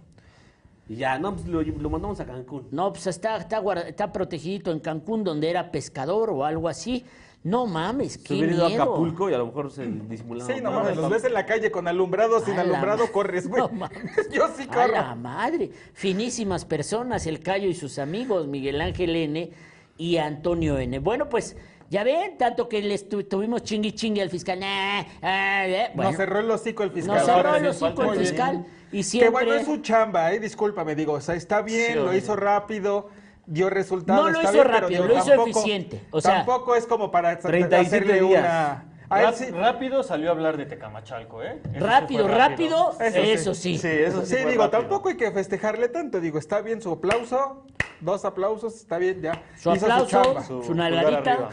[0.88, 2.68] Y ya, no, pues lo, lo mandamos a Cancún.
[2.72, 7.04] No, pues está, está, guarda- está protegido en Cancún, donde era pescador o algo así.
[7.44, 8.84] No mames, Se qué hubiera ido a miedo.
[8.84, 10.56] Acapulco y a lo mejor se disimularon.
[10.56, 13.12] Sí, no mames, los ves en la calle con alumbrado, sin A la alumbrado, ma-
[13.12, 13.62] corres, güey.
[13.64, 14.02] No mames.
[14.34, 14.92] Yo sí A corro.
[14.94, 15.70] la madre.
[15.94, 19.52] Finísimas personas, el Cayo y sus amigos, Miguel Ángel N.
[19.98, 21.00] y Antonio N.
[21.00, 21.56] Bueno, pues
[21.90, 24.60] ya ven, tanto que les tu- tuvimos chingui chingue al fiscal.
[24.60, 26.12] Nah, ah, eh, bueno.
[26.12, 27.16] Nos cerró el hocico el fiscal.
[27.18, 28.22] Nos cerró Ahora el sí, hocico el bien.
[28.22, 28.66] fiscal.
[28.96, 32.14] Y Que bueno, es su chamba, eh, discúlpame, digo, o sea, está bien, Sí, lo
[32.14, 33.10] hizo rápido,
[33.46, 34.24] dio resultados.
[34.24, 36.76] No lo está hizo bien, pero rápido, digo, lo hizo tampoco- eficiente, o sea- tampoco
[36.76, 38.40] es como para 37 hacerle días.
[38.42, 38.86] una...
[39.10, 41.60] A él Ráp- sí, Rápido salió a hablar de Tecamachalco, ¿eh?
[41.64, 43.30] Eso sí Rápido, rápido, Eso sí.
[43.32, 43.78] eso sí.
[43.78, 44.70] Sí, eso sí, digo, rápido.
[44.70, 46.20] tampoco hay que festejarle tanto.
[46.20, 47.66] Digo, está bien su aplauso,
[48.02, 49.42] Dos aplausos, está bien, ya.
[49.58, 51.50] Su aplauso, su, su nalgadita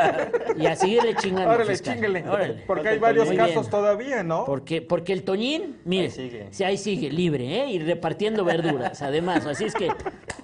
[0.56, 1.50] y a seguirle chingando.
[1.50, 2.24] Órale, chingale.
[2.28, 2.64] Órale.
[2.66, 4.44] Porque hay varios casos todavía, ¿no?
[4.46, 6.48] Porque, porque el Toñín, mire, ahí sigue.
[6.50, 7.66] Sí, ahí sigue, libre, ¿eh?
[7.70, 9.44] Y repartiendo verduras, además.
[9.44, 9.90] Así es que,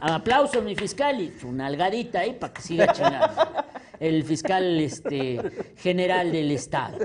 [0.01, 3.29] aplauso, mi fiscal, y su nalgadita ahí para que siga chingando
[4.01, 5.41] el fiscal este,
[5.77, 6.99] general del Estado.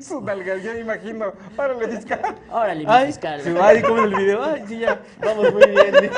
[0.00, 1.32] Su nalga, yo me imagino.
[1.56, 2.36] Órale, fiscal.
[2.50, 3.40] Órale, mi fiscal.
[3.40, 4.44] Se va ahí como en el video.
[4.44, 5.02] Ay, sí, ya.
[5.20, 6.10] Vamos muy bien.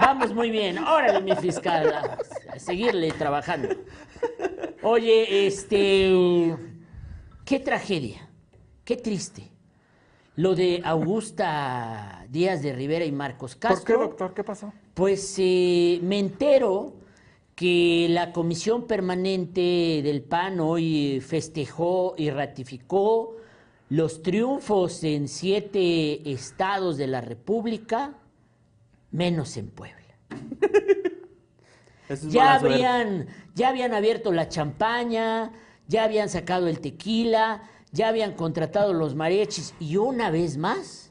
[0.00, 0.78] Vamos muy bien.
[0.78, 1.92] Órale, mi fiscal.
[1.92, 3.68] A, seguirle trabajando.
[4.82, 6.54] Oye, este.
[7.44, 8.28] Qué tragedia.
[8.84, 9.50] Qué triste.
[10.36, 13.78] Lo de Augusta Díaz de Rivera y Marcos Castro.
[13.78, 14.34] ¿Por qué, doctor?
[14.34, 14.72] ¿Qué pasó?
[14.94, 16.97] Pues eh, me entero
[17.58, 23.34] que la Comisión Permanente del PAN hoy festejó y ratificó
[23.88, 28.14] los triunfos en siete estados de la República,
[29.10, 29.96] menos en Puebla.
[32.28, 35.50] ya, habían, ya habían abierto la champaña,
[35.88, 41.10] ya habían sacado el tequila, ya habían contratado los mariachis y una vez más,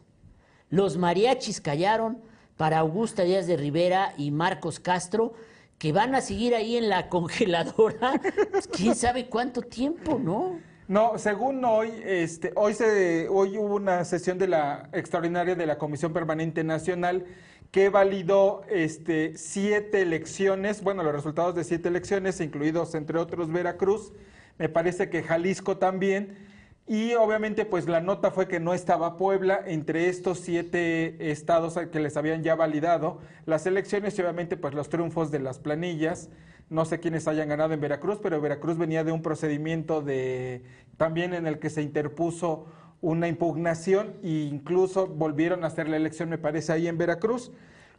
[0.70, 2.22] los mariachis callaron
[2.56, 5.34] para Augusta Díaz de Rivera y Marcos Castro,
[5.78, 8.20] que van a seguir ahí en la congeladora,
[8.52, 10.60] pues, quién sabe cuánto tiempo, ¿no?
[10.88, 15.78] No, según hoy, este, hoy se, hoy hubo una sesión de la extraordinaria de la
[15.78, 17.26] Comisión Permanente Nacional
[17.72, 24.14] que validó este, siete elecciones, bueno, los resultados de siete elecciones, incluidos entre otros Veracruz,
[24.58, 26.47] me parece que Jalisco también,
[26.88, 32.00] y obviamente pues la nota fue que no estaba Puebla entre estos siete estados que
[32.00, 36.30] les habían ya validado las elecciones y obviamente pues los triunfos de las planillas.
[36.70, 40.64] No sé quiénes hayan ganado en Veracruz, pero Veracruz venía de un procedimiento de
[40.96, 42.68] también en el que se interpuso
[43.02, 47.52] una impugnación e incluso volvieron a hacer la elección, me parece, ahí en Veracruz.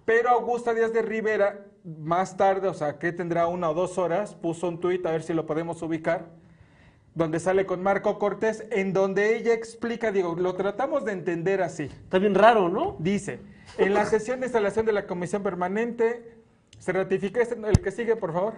[0.06, 4.34] Pero Augusta Díaz de Rivera, más tarde, o sea, que tendrá una o dos horas,
[4.34, 6.30] puso un tuit, a ver si lo podemos ubicar
[7.18, 11.82] donde sale con Marco Cortés, en donde ella explica, digo, lo tratamos de entender así.
[11.82, 12.94] Está bien raro, ¿no?
[13.00, 13.40] Dice,
[13.76, 16.36] en la sesión de instalación de la Comisión Permanente,
[16.78, 18.54] se ratifica este, el que sigue, por favor.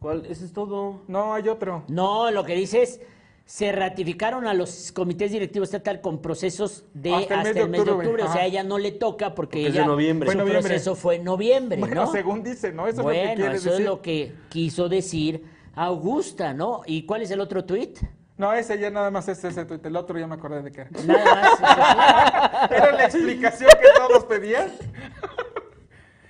[0.00, 0.26] ¿Cuál?
[0.26, 1.02] ¿Ese es todo?
[1.06, 1.84] No, hay otro.
[1.86, 3.00] No, lo que dice es,
[3.44, 8.24] se ratificaron a los comités directivos estatal con procesos de hasta el mes, de, octubre.
[8.24, 10.28] O sea, ella no le toca porque, ella, noviembre.
[10.28, 12.88] su proceso fue en noviembre, bueno, según dice, ¿no?
[12.88, 16.82] Eso es lo que eso es lo que quiso decir Augusta, ¿no?
[16.86, 17.98] ¿Y cuál es el otro tuit?
[18.36, 20.80] No, ese ya nada más es ese tuit, el otro ya me acordé de qué
[20.82, 20.90] era.
[21.04, 22.70] Nada más.
[22.70, 24.72] ¿Era la explicación que todos pedían?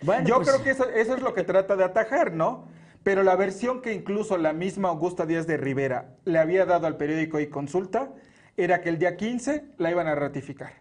[0.03, 2.68] Bueno, Yo pues creo que eso, eso es lo que trata de atajar, ¿no?
[3.03, 6.97] Pero la versión que incluso la misma Augusta Díaz de Rivera le había dado al
[6.97, 8.11] periódico y consulta
[8.57, 10.72] era que el día 15 la iban a ratificar.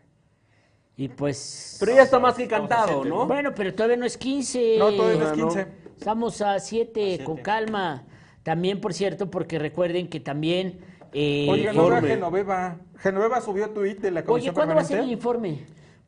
[0.96, 1.78] Y pues...
[1.80, 3.26] Pero ya está más que cantado, ¿no?
[3.26, 4.78] Bueno, pero todavía no es 15.
[4.78, 5.68] No, todavía no es 15.
[5.98, 8.06] Estamos a 7, con calma.
[8.44, 10.80] También, por cierto, porque recuerden que también...
[11.14, 12.78] Eh, Oiga, no Genoveva.
[12.98, 15.60] Genoveva subió tuit de la Comisión Oye, ¿cuándo va a ser el informe?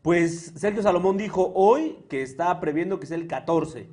[0.02, 3.88] Pues Sergio Salomón dijo hoy que está previendo que sea el 14.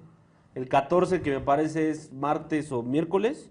[0.55, 3.51] El 14 que me parece es martes o miércoles.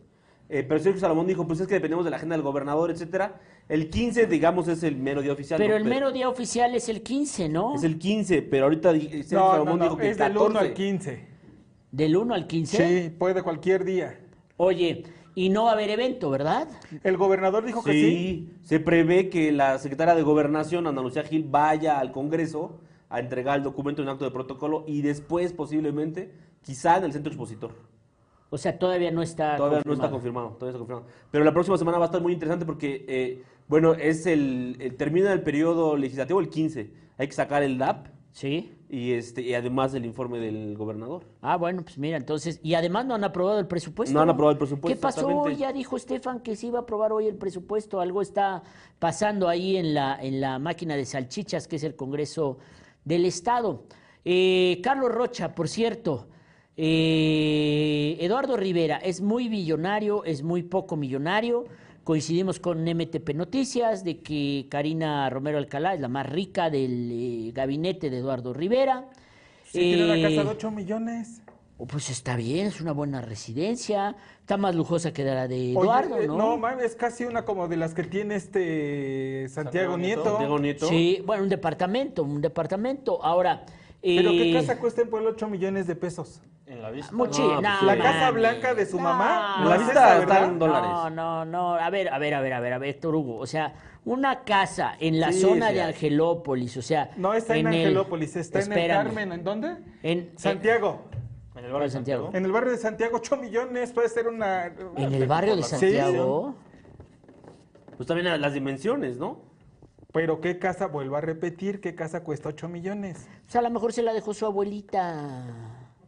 [0.50, 3.40] Eh, pero Sergio Salomón dijo, pues es que dependemos de la agenda del gobernador, etcétera.
[3.70, 5.58] El 15, digamos, es el mero día oficial.
[5.58, 7.74] Pero el mero día oficial es el 15, ¿no?
[7.74, 11.28] Es el 15, pero ahorita Sergio Salomón dijo que es del 1 al 15.
[11.92, 12.78] ¿Del 1 al 15?
[12.78, 14.20] Sí, puede cualquier día.
[14.64, 16.68] Oye, y no va a haber evento, ¿verdad?
[17.04, 18.00] El gobernador dijo que sí.
[18.00, 23.20] Sí, se prevé que la secretaria de Gobernación, Ana Lucía Gil, vaya al Congreso a
[23.20, 26.32] entregar el documento en acto de protocolo y después posiblemente,
[26.62, 27.72] quizá en el centro expositor.
[28.52, 31.08] O sea, todavía no está Todavía no está confirmado, todavía está confirmado.
[31.32, 34.96] Pero la próxima semana va a estar muy interesante porque, eh, bueno, es el, el,
[34.96, 36.94] termina el periodo legislativo el 15.
[37.18, 38.10] Hay que sacar el DAP.
[38.32, 41.24] Sí y este y además del informe del gobernador.
[41.42, 44.14] Ah, bueno, pues mira, entonces, y además no han aprobado el presupuesto.
[44.14, 44.94] No han aprobado el presupuesto.
[44.94, 45.50] ¿Qué pasó?
[45.50, 48.64] Ya dijo Estefan que se iba a aprobar hoy el presupuesto, algo está
[49.00, 52.58] pasando ahí en la, en la máquina de salchichas, que es el Congreso
[53.06, 53.86] del Estado.
[54.26, 56.28] Eh, Carlos Rocha, por cierto,
[56.76, 61.64] eh, Eduardo Rivera es muy billonario, es muy poco millonario.
[62.04, 67.52] Coincidimos con MTP Noticias de que Karina Romero Alcalá es la más rica del eh,
[67.52, 69.06] gabinete de Eduardo Rivera.
[69.66, 71.42] Sí, tiene una casa de 8 eh, millones.
[71.78, 74.16] Oh, pues está bien, es una buena residencia.
[74.40, 76.58] Está más lujosa que la de Eduardo, eh, ¿no?
[76.58, 80.24] No, es casi una como de las que tiene este Santiago, Nieto.
[80.24, 80.88] Santiago Nieto.
[80.88, 83.24] Sí, bueno, un departamento, un departamento.
[83.24, 83.64] Ahora,
[84.02, 86.42] ¿Pero qué casa cuesta en Puebla 8 millones de pesos?
[86.66, 87.12] En la vista.
[87.14, 89.56] Muchi- No, no, pues, La no, casa blanca de su mamá.
[89.58, 90.22] En ¿no la es vista verdad?
[90.44, 90.90] están dólares.
[90.90, 91.74] No, no, no.
[91.76, 93.38] A ver, a ver, a ver, a ver, a ver, Héctor Hugo.
[93.38, 93.74] O sea,
[94.06, 95.82] una casa en la Sí, zona sí de.
[95.84, 97.12] Angelópolis, o sea.
[97.18, 98.88] No está en, el- Angelópolis, está en el.
[98.88, 99.32] Carmen.
[99.34, 99.76] ¿En dónde?
[100.02, 101.04] En Santiago.
[101.56, 102.30] En el barrio de Santiago.
[102.34, 104.68] En el barrio de Santiago, 8 millones, puede ser una...
[104.96, 105.70] En el barrio de Sí.
[105.72, 106.56] Santiago.
[107.98, 109.51] Pues también las dimensiones, ¿no?
[110.14, 113.28] Pero ¿qué casa, vuelvo a repetir, qué casa cuesta 8 millones?
[113.48, 115.46] O sea, a lo mejor se la dejó su abuelita.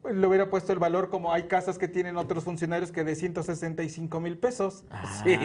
[0.02, 3.16] Pues le hubiera puesto el valor como hay casas que tienen otros funcionarios que de
[3.16, 4.84] 165 mil pesos.
[5.24, 5.38] Sí.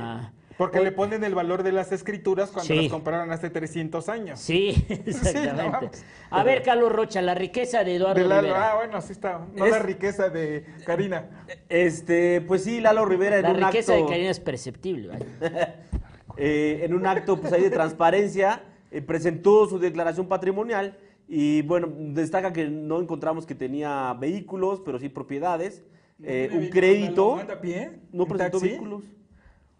[0.00, 2.82] Ah, Porque le ponen el valor de las escrituras cuando Sí.
[2.82, 4.38] las compraron hace 300 años.
[4.38, 5.98] sí, exactamente.
[6.30, 8.70] a ver, Carlos Rocha, la riqueza de Eduardo De la- Rivera.
[8.70, 9.40] ah, bueno, sí está.
[9.52, 11.28] No Es- la riqueza de Karina.
[11.68, 15.18] Este, pues sí, Lalo Rivera en La un riqueza acto, de Karina es perceptible.
[16.36, 21.88] eh, en un acto pues ahí de transparencia, eh, presentó su declaración patrimonial y bueno,
[21.90, 25.84] destaca que no encontramos que tenía vehículos, pero sí propiedades,
[26.22, 28.00] eh, un crédito, ¿Anda a pie?
[28.12, 28.68] no ¿En presentó taxi?
[28.68, 29.04] vehículos.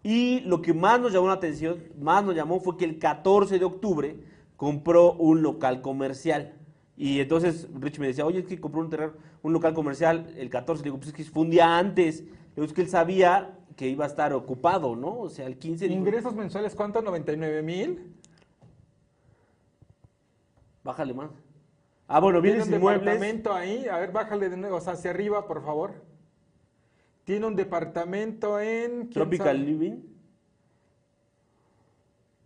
[0.03, 3.57] Y lo que más nos llamó la atención, más nos llamó fue que el 14
[3.57, 4.15] de octubre
[4.55, 6.53] compró un local comercial.
[6.97, 10.49] Y entonces Rich me decía, oye, es que compró un terreno, un local comercial el
[10.49, 10.81] 14.
[10.81, 12.21] Le digo, pues es que fue un día antes.
[12.21, 15.19] Le digo, es que él sabía que iba a estar ocupado, ¿no?
[15.19, 17.01] O sea, el 15 dijo, ¿Ingresos mensuales cuánto?
[17.01, 18.13] ¿99 mil?
[20.83, 21.31] bájale más.
[22.07, 23.05] Ah, bueno, Tiene bienes un inmuebles.
[23.05, 23.87] departamento ahí.
[23.87, 25.95] A ver, bájale de nuevo, o sea, hacia arriba, por favor.
[27.23, 28.91] Tiene un departamento en...
[28.99, 29.59] ¿quién Tropical sabe?
[29.59, 30.14] Living.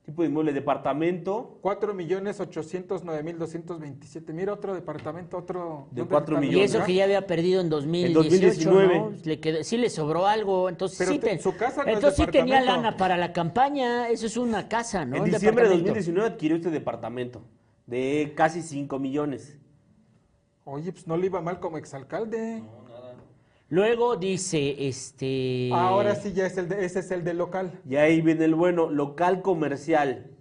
[0.10, 1.60] Tipo de inmueble, departamento.
[1.62, 4.34] 4 millones 809 mil 227.
[4.34, 5.86] Mira otro departamento, otro...
[5.92, 6.46] De ¿dónde cuatro está?
[6.48, 6.74] Y millones.
[6.74, 8.98] eso que ya había perdido en 2018, 2019.
[8.98, 9.12] ¿no?
[9.24, 11.98] Le quedó- sí le sobró algo, entonces Pero sí, te- te- su casa no es
[11.98, 15.18] entonces sí tenía lana para la campaña, eso es una casa, ¿no?
[15.18, 15.90] en diciembre de departamento.
[15.90, 17.42] 2019 adquirió este departamento
[17.86, 19.60] de casi 5 millones.
[20.64, 22.64] Oye, pues no le iba mal como exalcalde.
[23.70, 25.70] Luego dice, este...
[25.74, 27.80] Ahora sí ya es el de, ese es el del local.
[27.88, 30.32] Y ahí viene el bueno, local comercial.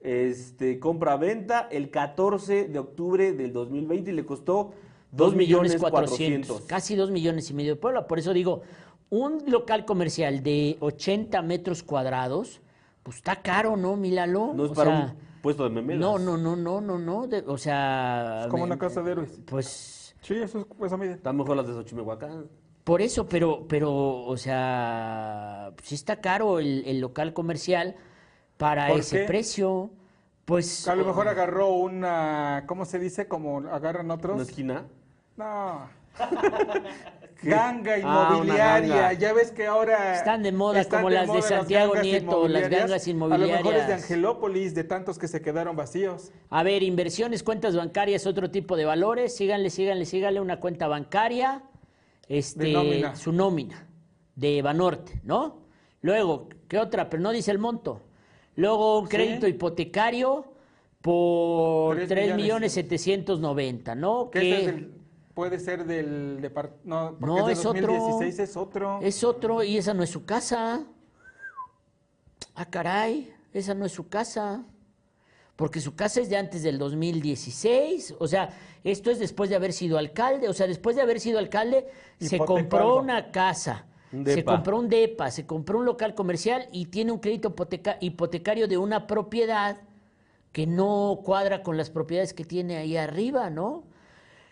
[0.00, 4.72] Este, compra-venta el 14 de octubre del 2020 y le costó
[5.12, 6.62] 2 millones 400.
[6.62, 8.06] Casi 2 millones y medio de Puebla.
[8.06, 8.62] Por eso digo,
[9.10, 12.60] un local comercial de 80 metros cuadrados,
[13.02, 14.52] pues está caro, ¿no, Milalo?
[14.54, 16.00] No es O para sea, un puesto de memelas.
[16.00, 17.26] No, no, no, no, no, no.
[17.26, 18.42] de- o sea...
[18.42, 19.40] Es como me- una casa de héroes.
[19.44, 20.14] Pues...
[20.22, 21.12] Sí, eso es eso mide.
[21.12, 22.46] Están mejor las de Xochimehuacán.
[22.84, 27.96] Por eso, pero, pero, o sea, sí está caro el, el local comercial
[28.56, 29.24] para ¿Por ese qué?
[29.26, 29.90] precio.
[30.44, 30.88] Pues.
[30.88, 33.28] A lo mejor agarró una, ¿cómo se dice?
[33.28, 34.34] Como agarran otros.
[34.34, 34.84] ¿Una esquina?
[35.36, 35.88] No.
[37.42, 37.98] Ganga Ah,
[38.34, 38.94] inmobiliaria.
[38.96, 39.12] ganga.
[39.14, 40.14] Ya ves que ahora.
[40.14, 42.70] Están de moda están como las de Santiago gangas Nieto, las inmobiliarias.
[42.70, 44.02] gangas A lo mejor es de inmobiliarias.
[44.02, 46.32] Angelópolis, de tantos que se quedaron vacíos.
[46.50, 49.34] A ver, inversiones, cuentas bancarias, otro tipo de valores.
[49.34, 51.62] Síganle, síganle, síganle una cuenta bancaria.
[52.30, 53.16] Este, nómina.
[53.16, 53.86] Su nómina.
[54.36, 55.64] De Banorte, ¿no?
[56.00, 57.10] Luego, ¿qué otra?
[57.10, 58.02] Pero no dice el monto.
[58.54, 59.16] Luego, un Sí.
[59.16, 60.44] crédito hipotecario
[61.02, 62.42] por Tres 3 millones.
[62.44, 64.30] millones 790, ¿no?
[64.30, 64.74] Que es
[65.34, 66.88] puede ser del departamento.
[66.88, 67.86] No, porque No, es de otro.
[67.94, 68.98] 2016, es otro.
[69.02, 70.84] es otro y esa no es su casa.
[72.54, 74.64] Ah, caray, esa no es su casa.
[75.60, 78.14] Porque su casa es de antes del 2016.
[78.18, 78.48] O sea,
[78.82, 80.48] esto es después de haber sido alcalde.
[80.48, 81.86] O sea, después de haber sido alcalde,
[82.18, 83.84] se compró una casa.
[84.24, 88.68] Se compró un DEPA, se compró un local comercial y tiene un crédito hipoteca- hipotecario
[88.68, 89.76] de una propiedad
[90.50, 93.84] que no cuadra con las propiedades que tiene ahí arriba, ¿no?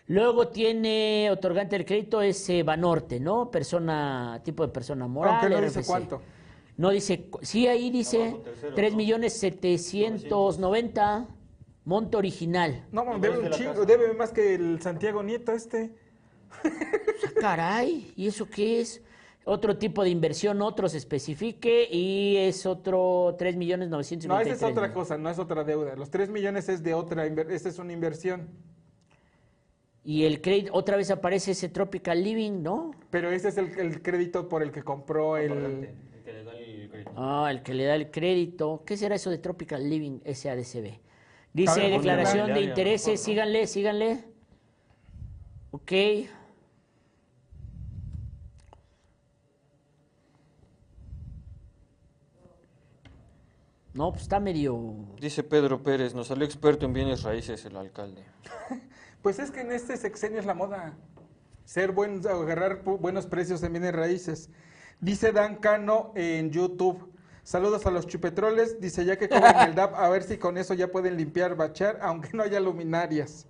[0.08, 3.50] Luego tiene otorgante del crédito es eh, Banorte, ¿no?
[3.50, 5.38] Persona, tipo de persona moral.
[5.40, 5.86] Aunque no dice RFC.
[5.86, 6.20] cuánto.
[6.78, 8.96] No dice, sí, ahí dice Abajo, tercero, 3 ¿no?
[8.96, 11.26] millones 790,
[11.84, 12.86] monto original.
[12.92, 13.84] No, ¿Y debe un chingo, casa?
[13.84, 15.92] debe más que el Santiago Nieto este.
[17.38, 19.02] Ah, Caray, ¿y eso qué es?
[19.44, 24.56] Otro tipo de inversión, otro se especifique y es otro 3 millones No, 993.
[24.56, 25.94] esa es otra cosa, no es otra deuda.
[25.96, 28.48] Los 3 millones es de otra, esa es una inversión.
[30.04, 32.90] Y el crédito, otra vez aparece ese Tropical Living, ¿no?
[33.10, 35.52] Pero ese es el, el crédito por el que compró el...
[35.52, 35.88] El
[36.24, 37.07] que le da el crédito.
[37.20, 38.84] Ah, el que le da el crédito.
[38.86, 41.00] ¿Qué será eso de Tropical Living SADCB?
[41.52, 44.24] Dice Cabe declaración de intereses, síganle, síganle.
[45.72, 45.92] Ok.
[53.94, 54.94] No, pues está medio...
[55.20, 58.22] Dice Pedro Pérez, nos salió experto en bienes raíces el alcalde.
[59.22, 60.96] Pues es que en este sexenio es la moda.
[61.64, 64.48] Ser buen, agarrar buenos precios en bienes raíces.
[65.00, 67.12] Dice Dan Cano en YouTube.
[67.44, 68.80] Saludos a los chupetroles.
[68.80, 71.98] Dice ya que cobran el DAP, a ver si con eso ya pueden limpiar, bachar,
[72.02, 73.46] aunque no haya luminarias.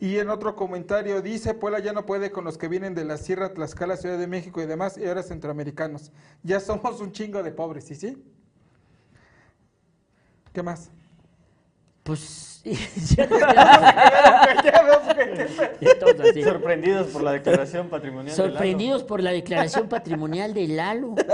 [0.00, 3.18] Y en otro comentario dice, Puebla ya no puede con los que vienen de la
[3.18, 6.10] Sierra, Tlaxcala, Ciudad de México y demás, y ahora centroamericanos.
[6.42, 7.94] Ya somos un chingo de pobres, ¿sí?
[7.94, 8.24] sí?
[10.52, 10.90] ¿Qué más?
[12.02, 12.50] Pues
[16.44, 21.14] Sorprendidos por la declaración patrimonial Sorprendidos por la declaración patrimonial de Lalo.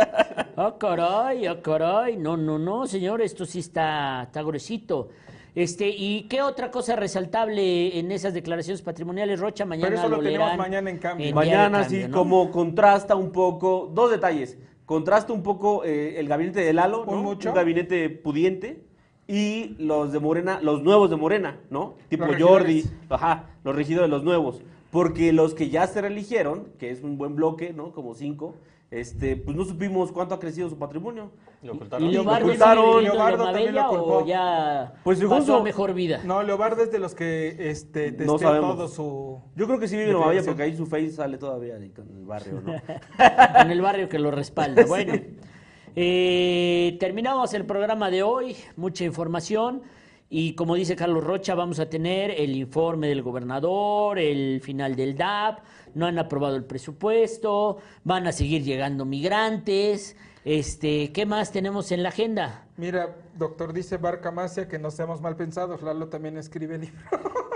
[0.58, 2.16] Oh, caray, oh, caray.
[2.16, 5.10] No, no, no, señor, esto sí está, está gruesito.
[5.54, 9.66] Este, ¿y qué otra cosa resaltable en esas declaraciones patrimoniales, Rocha?
[9.66, 11.34] Mañana Pero eso lo, tenemos mañana en cambio.
[11.34, 14.56] mañana sí, como contrasta un poco, dos detalles.
[14.86, 17.32] Contrasta un poco eh, el gabinete de Lalo, ¿no?
[17.32, 18.86] un gabinete pudiente
[19.28, 21.94] y los de Morena, los nuevos de Morena, ¿no?
[22.08, 24.60] Tipo Jordi, ajá, los regidores, los nuevos.
[24.90, 27.92] Porque los que ya se reeligieron, que es un buen bloque, ¿no?
[27.92, 28.54] Como cinco,
[28.90, 31.32] este, pues no supimos cuánto ha crecido su patrimonio.
[31.62, 32.08] Lo ocultaron.
[32.08, 33.02] ¿Y Leobardo, ocultaron.
[33.02, 34.18] Leobardo también lo culpó.
[34.18, 36.20] O ya pues pasó mejor vida?
[36.24, 39.40] No, Leobardo es de los que este, no todo su...
[39.56, 42.24] Yo creo que sí vive en Mavella porque ahí su face sale todavía en el
[42.24, 42.74] barrio, ¿no?
[43.60, 44.86] en el barrio que lo respalda.
[44.86, 45.14] Bueno.
[45.98, 49.82] Eh, terminamos el programa de hoy, mucha información.
[50.28, 55.16] Y como dice Carlos Rocha, vamos a tener el informe del gobernador, el final del
[55.16, 55.60] DAP,
[55.94, 60.16] no han aprobado el presupuesto, van a seguir llegando migrantes.
[60.44, 62.66] Este, ¿Qué más tenemos en la agenda?
[62.76, 67.00] Mira, doctor, dice Barca Macia que no seamos mal pensados, Lalo también escribe libro.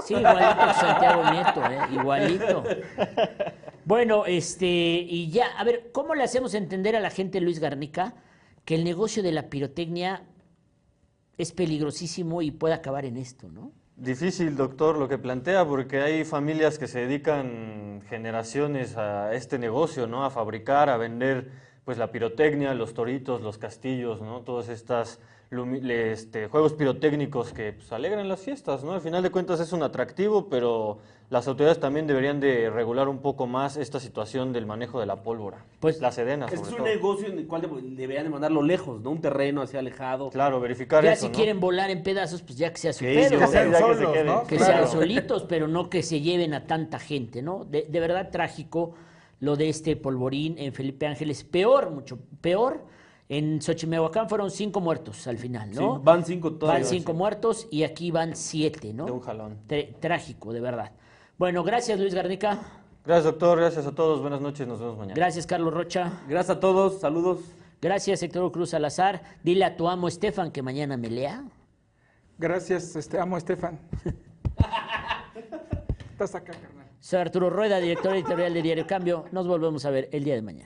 [0.02, 1.78] Sí, igualito Santiago Nieto, ¿eh?
[1.92, 2.64] igualito.
[3.84, 8.14] Bueno, este, y ya, a ver, ¿cómo le hacemos entender a la gente, Luis Garnica,
[8.64, 10.22] que el negocio de la pirotecnia
[11.38, 13.72] es peligrosísimo y puede acabar en esto, ¿no?
[13.96, 20.06] Difícil, doctor, lo que plantea, porque hay familias que se dedican generaciones a este negocio,
[20.06, 20.24] ¿no?
[20.24, 21.50] A fabricar, a vender,
[21.84, 24.40] pues la pirotecnia, los toritos, los castillos, ¿no?
[24.40, 25.20] Todas estas
[25.52, 28.92] este, juegos pirotécnicos que pues, alegran las fiestas, ¿no?
[28.92, 30.98] Al final de cuentas es un atractivo, pero
[31.28, 35.24] las autoridades también deberían de regular un poco más esta situación del manejo de la
[35.24, 35.64] pólvora.
[35.80, 39.10] Pues la sedena, Es un negocio en el cual deberían de mandarlo lejos, ¿no?
[39.10, 40.30] Un terreno así alejado.
[40.30, 43.36] Claro, verificar ya eso, si quieren volar en pedazos, pues ya que sea su pedo.
[43.40, 44.44] Que sean solos, ¿no?
[44.44, 47.64] Que sean solitos, pero no que se lleven a tanta gente, ¿no?
[47.64, 48.94] De, de verdad trágico
[49.40, 51.42] lo de este polvorín en Felipe Ángeles.
[51.42, 52.84] Peor, mucho peor
[53.30, 55.94] en Xochimehuacán fueron cinco muertos al final, ¿no?
[55.94, 56.82] Sí, van cinco todavía.
[56.82, 59.06] Van cinco muertos y aquí van siete, ¿no?
[59.06, 59.56] De un jalón.
[60.00, 60.90] trágico, de verdad.
[61.38, 62.58] Bueno, gracias Luis Garnica.
[63.04, 65.14] Gracias doctor, gracias a todos, buenas noches, nos vemos mañana.
[65.14, 66.10] Gracias Carlos Rocha.
[66.28, 67.38] Gracias a todos, saludos.
[67.80, 69.22] Gracias Héctor Cruz Salazar.
[69.44, 71.44] Dile a tu amo Estefan que mañana me lea.
[72.36, 73.78] Gracias, este, amo Estefan.
[76.10, 76.86] Estás acá, carnal.
[76.98, 79.26] Soy Arturo Rueda, director editorial de Diario Cambio.
[79.30, 80.58] Nos volvemos a ver el día de mañana.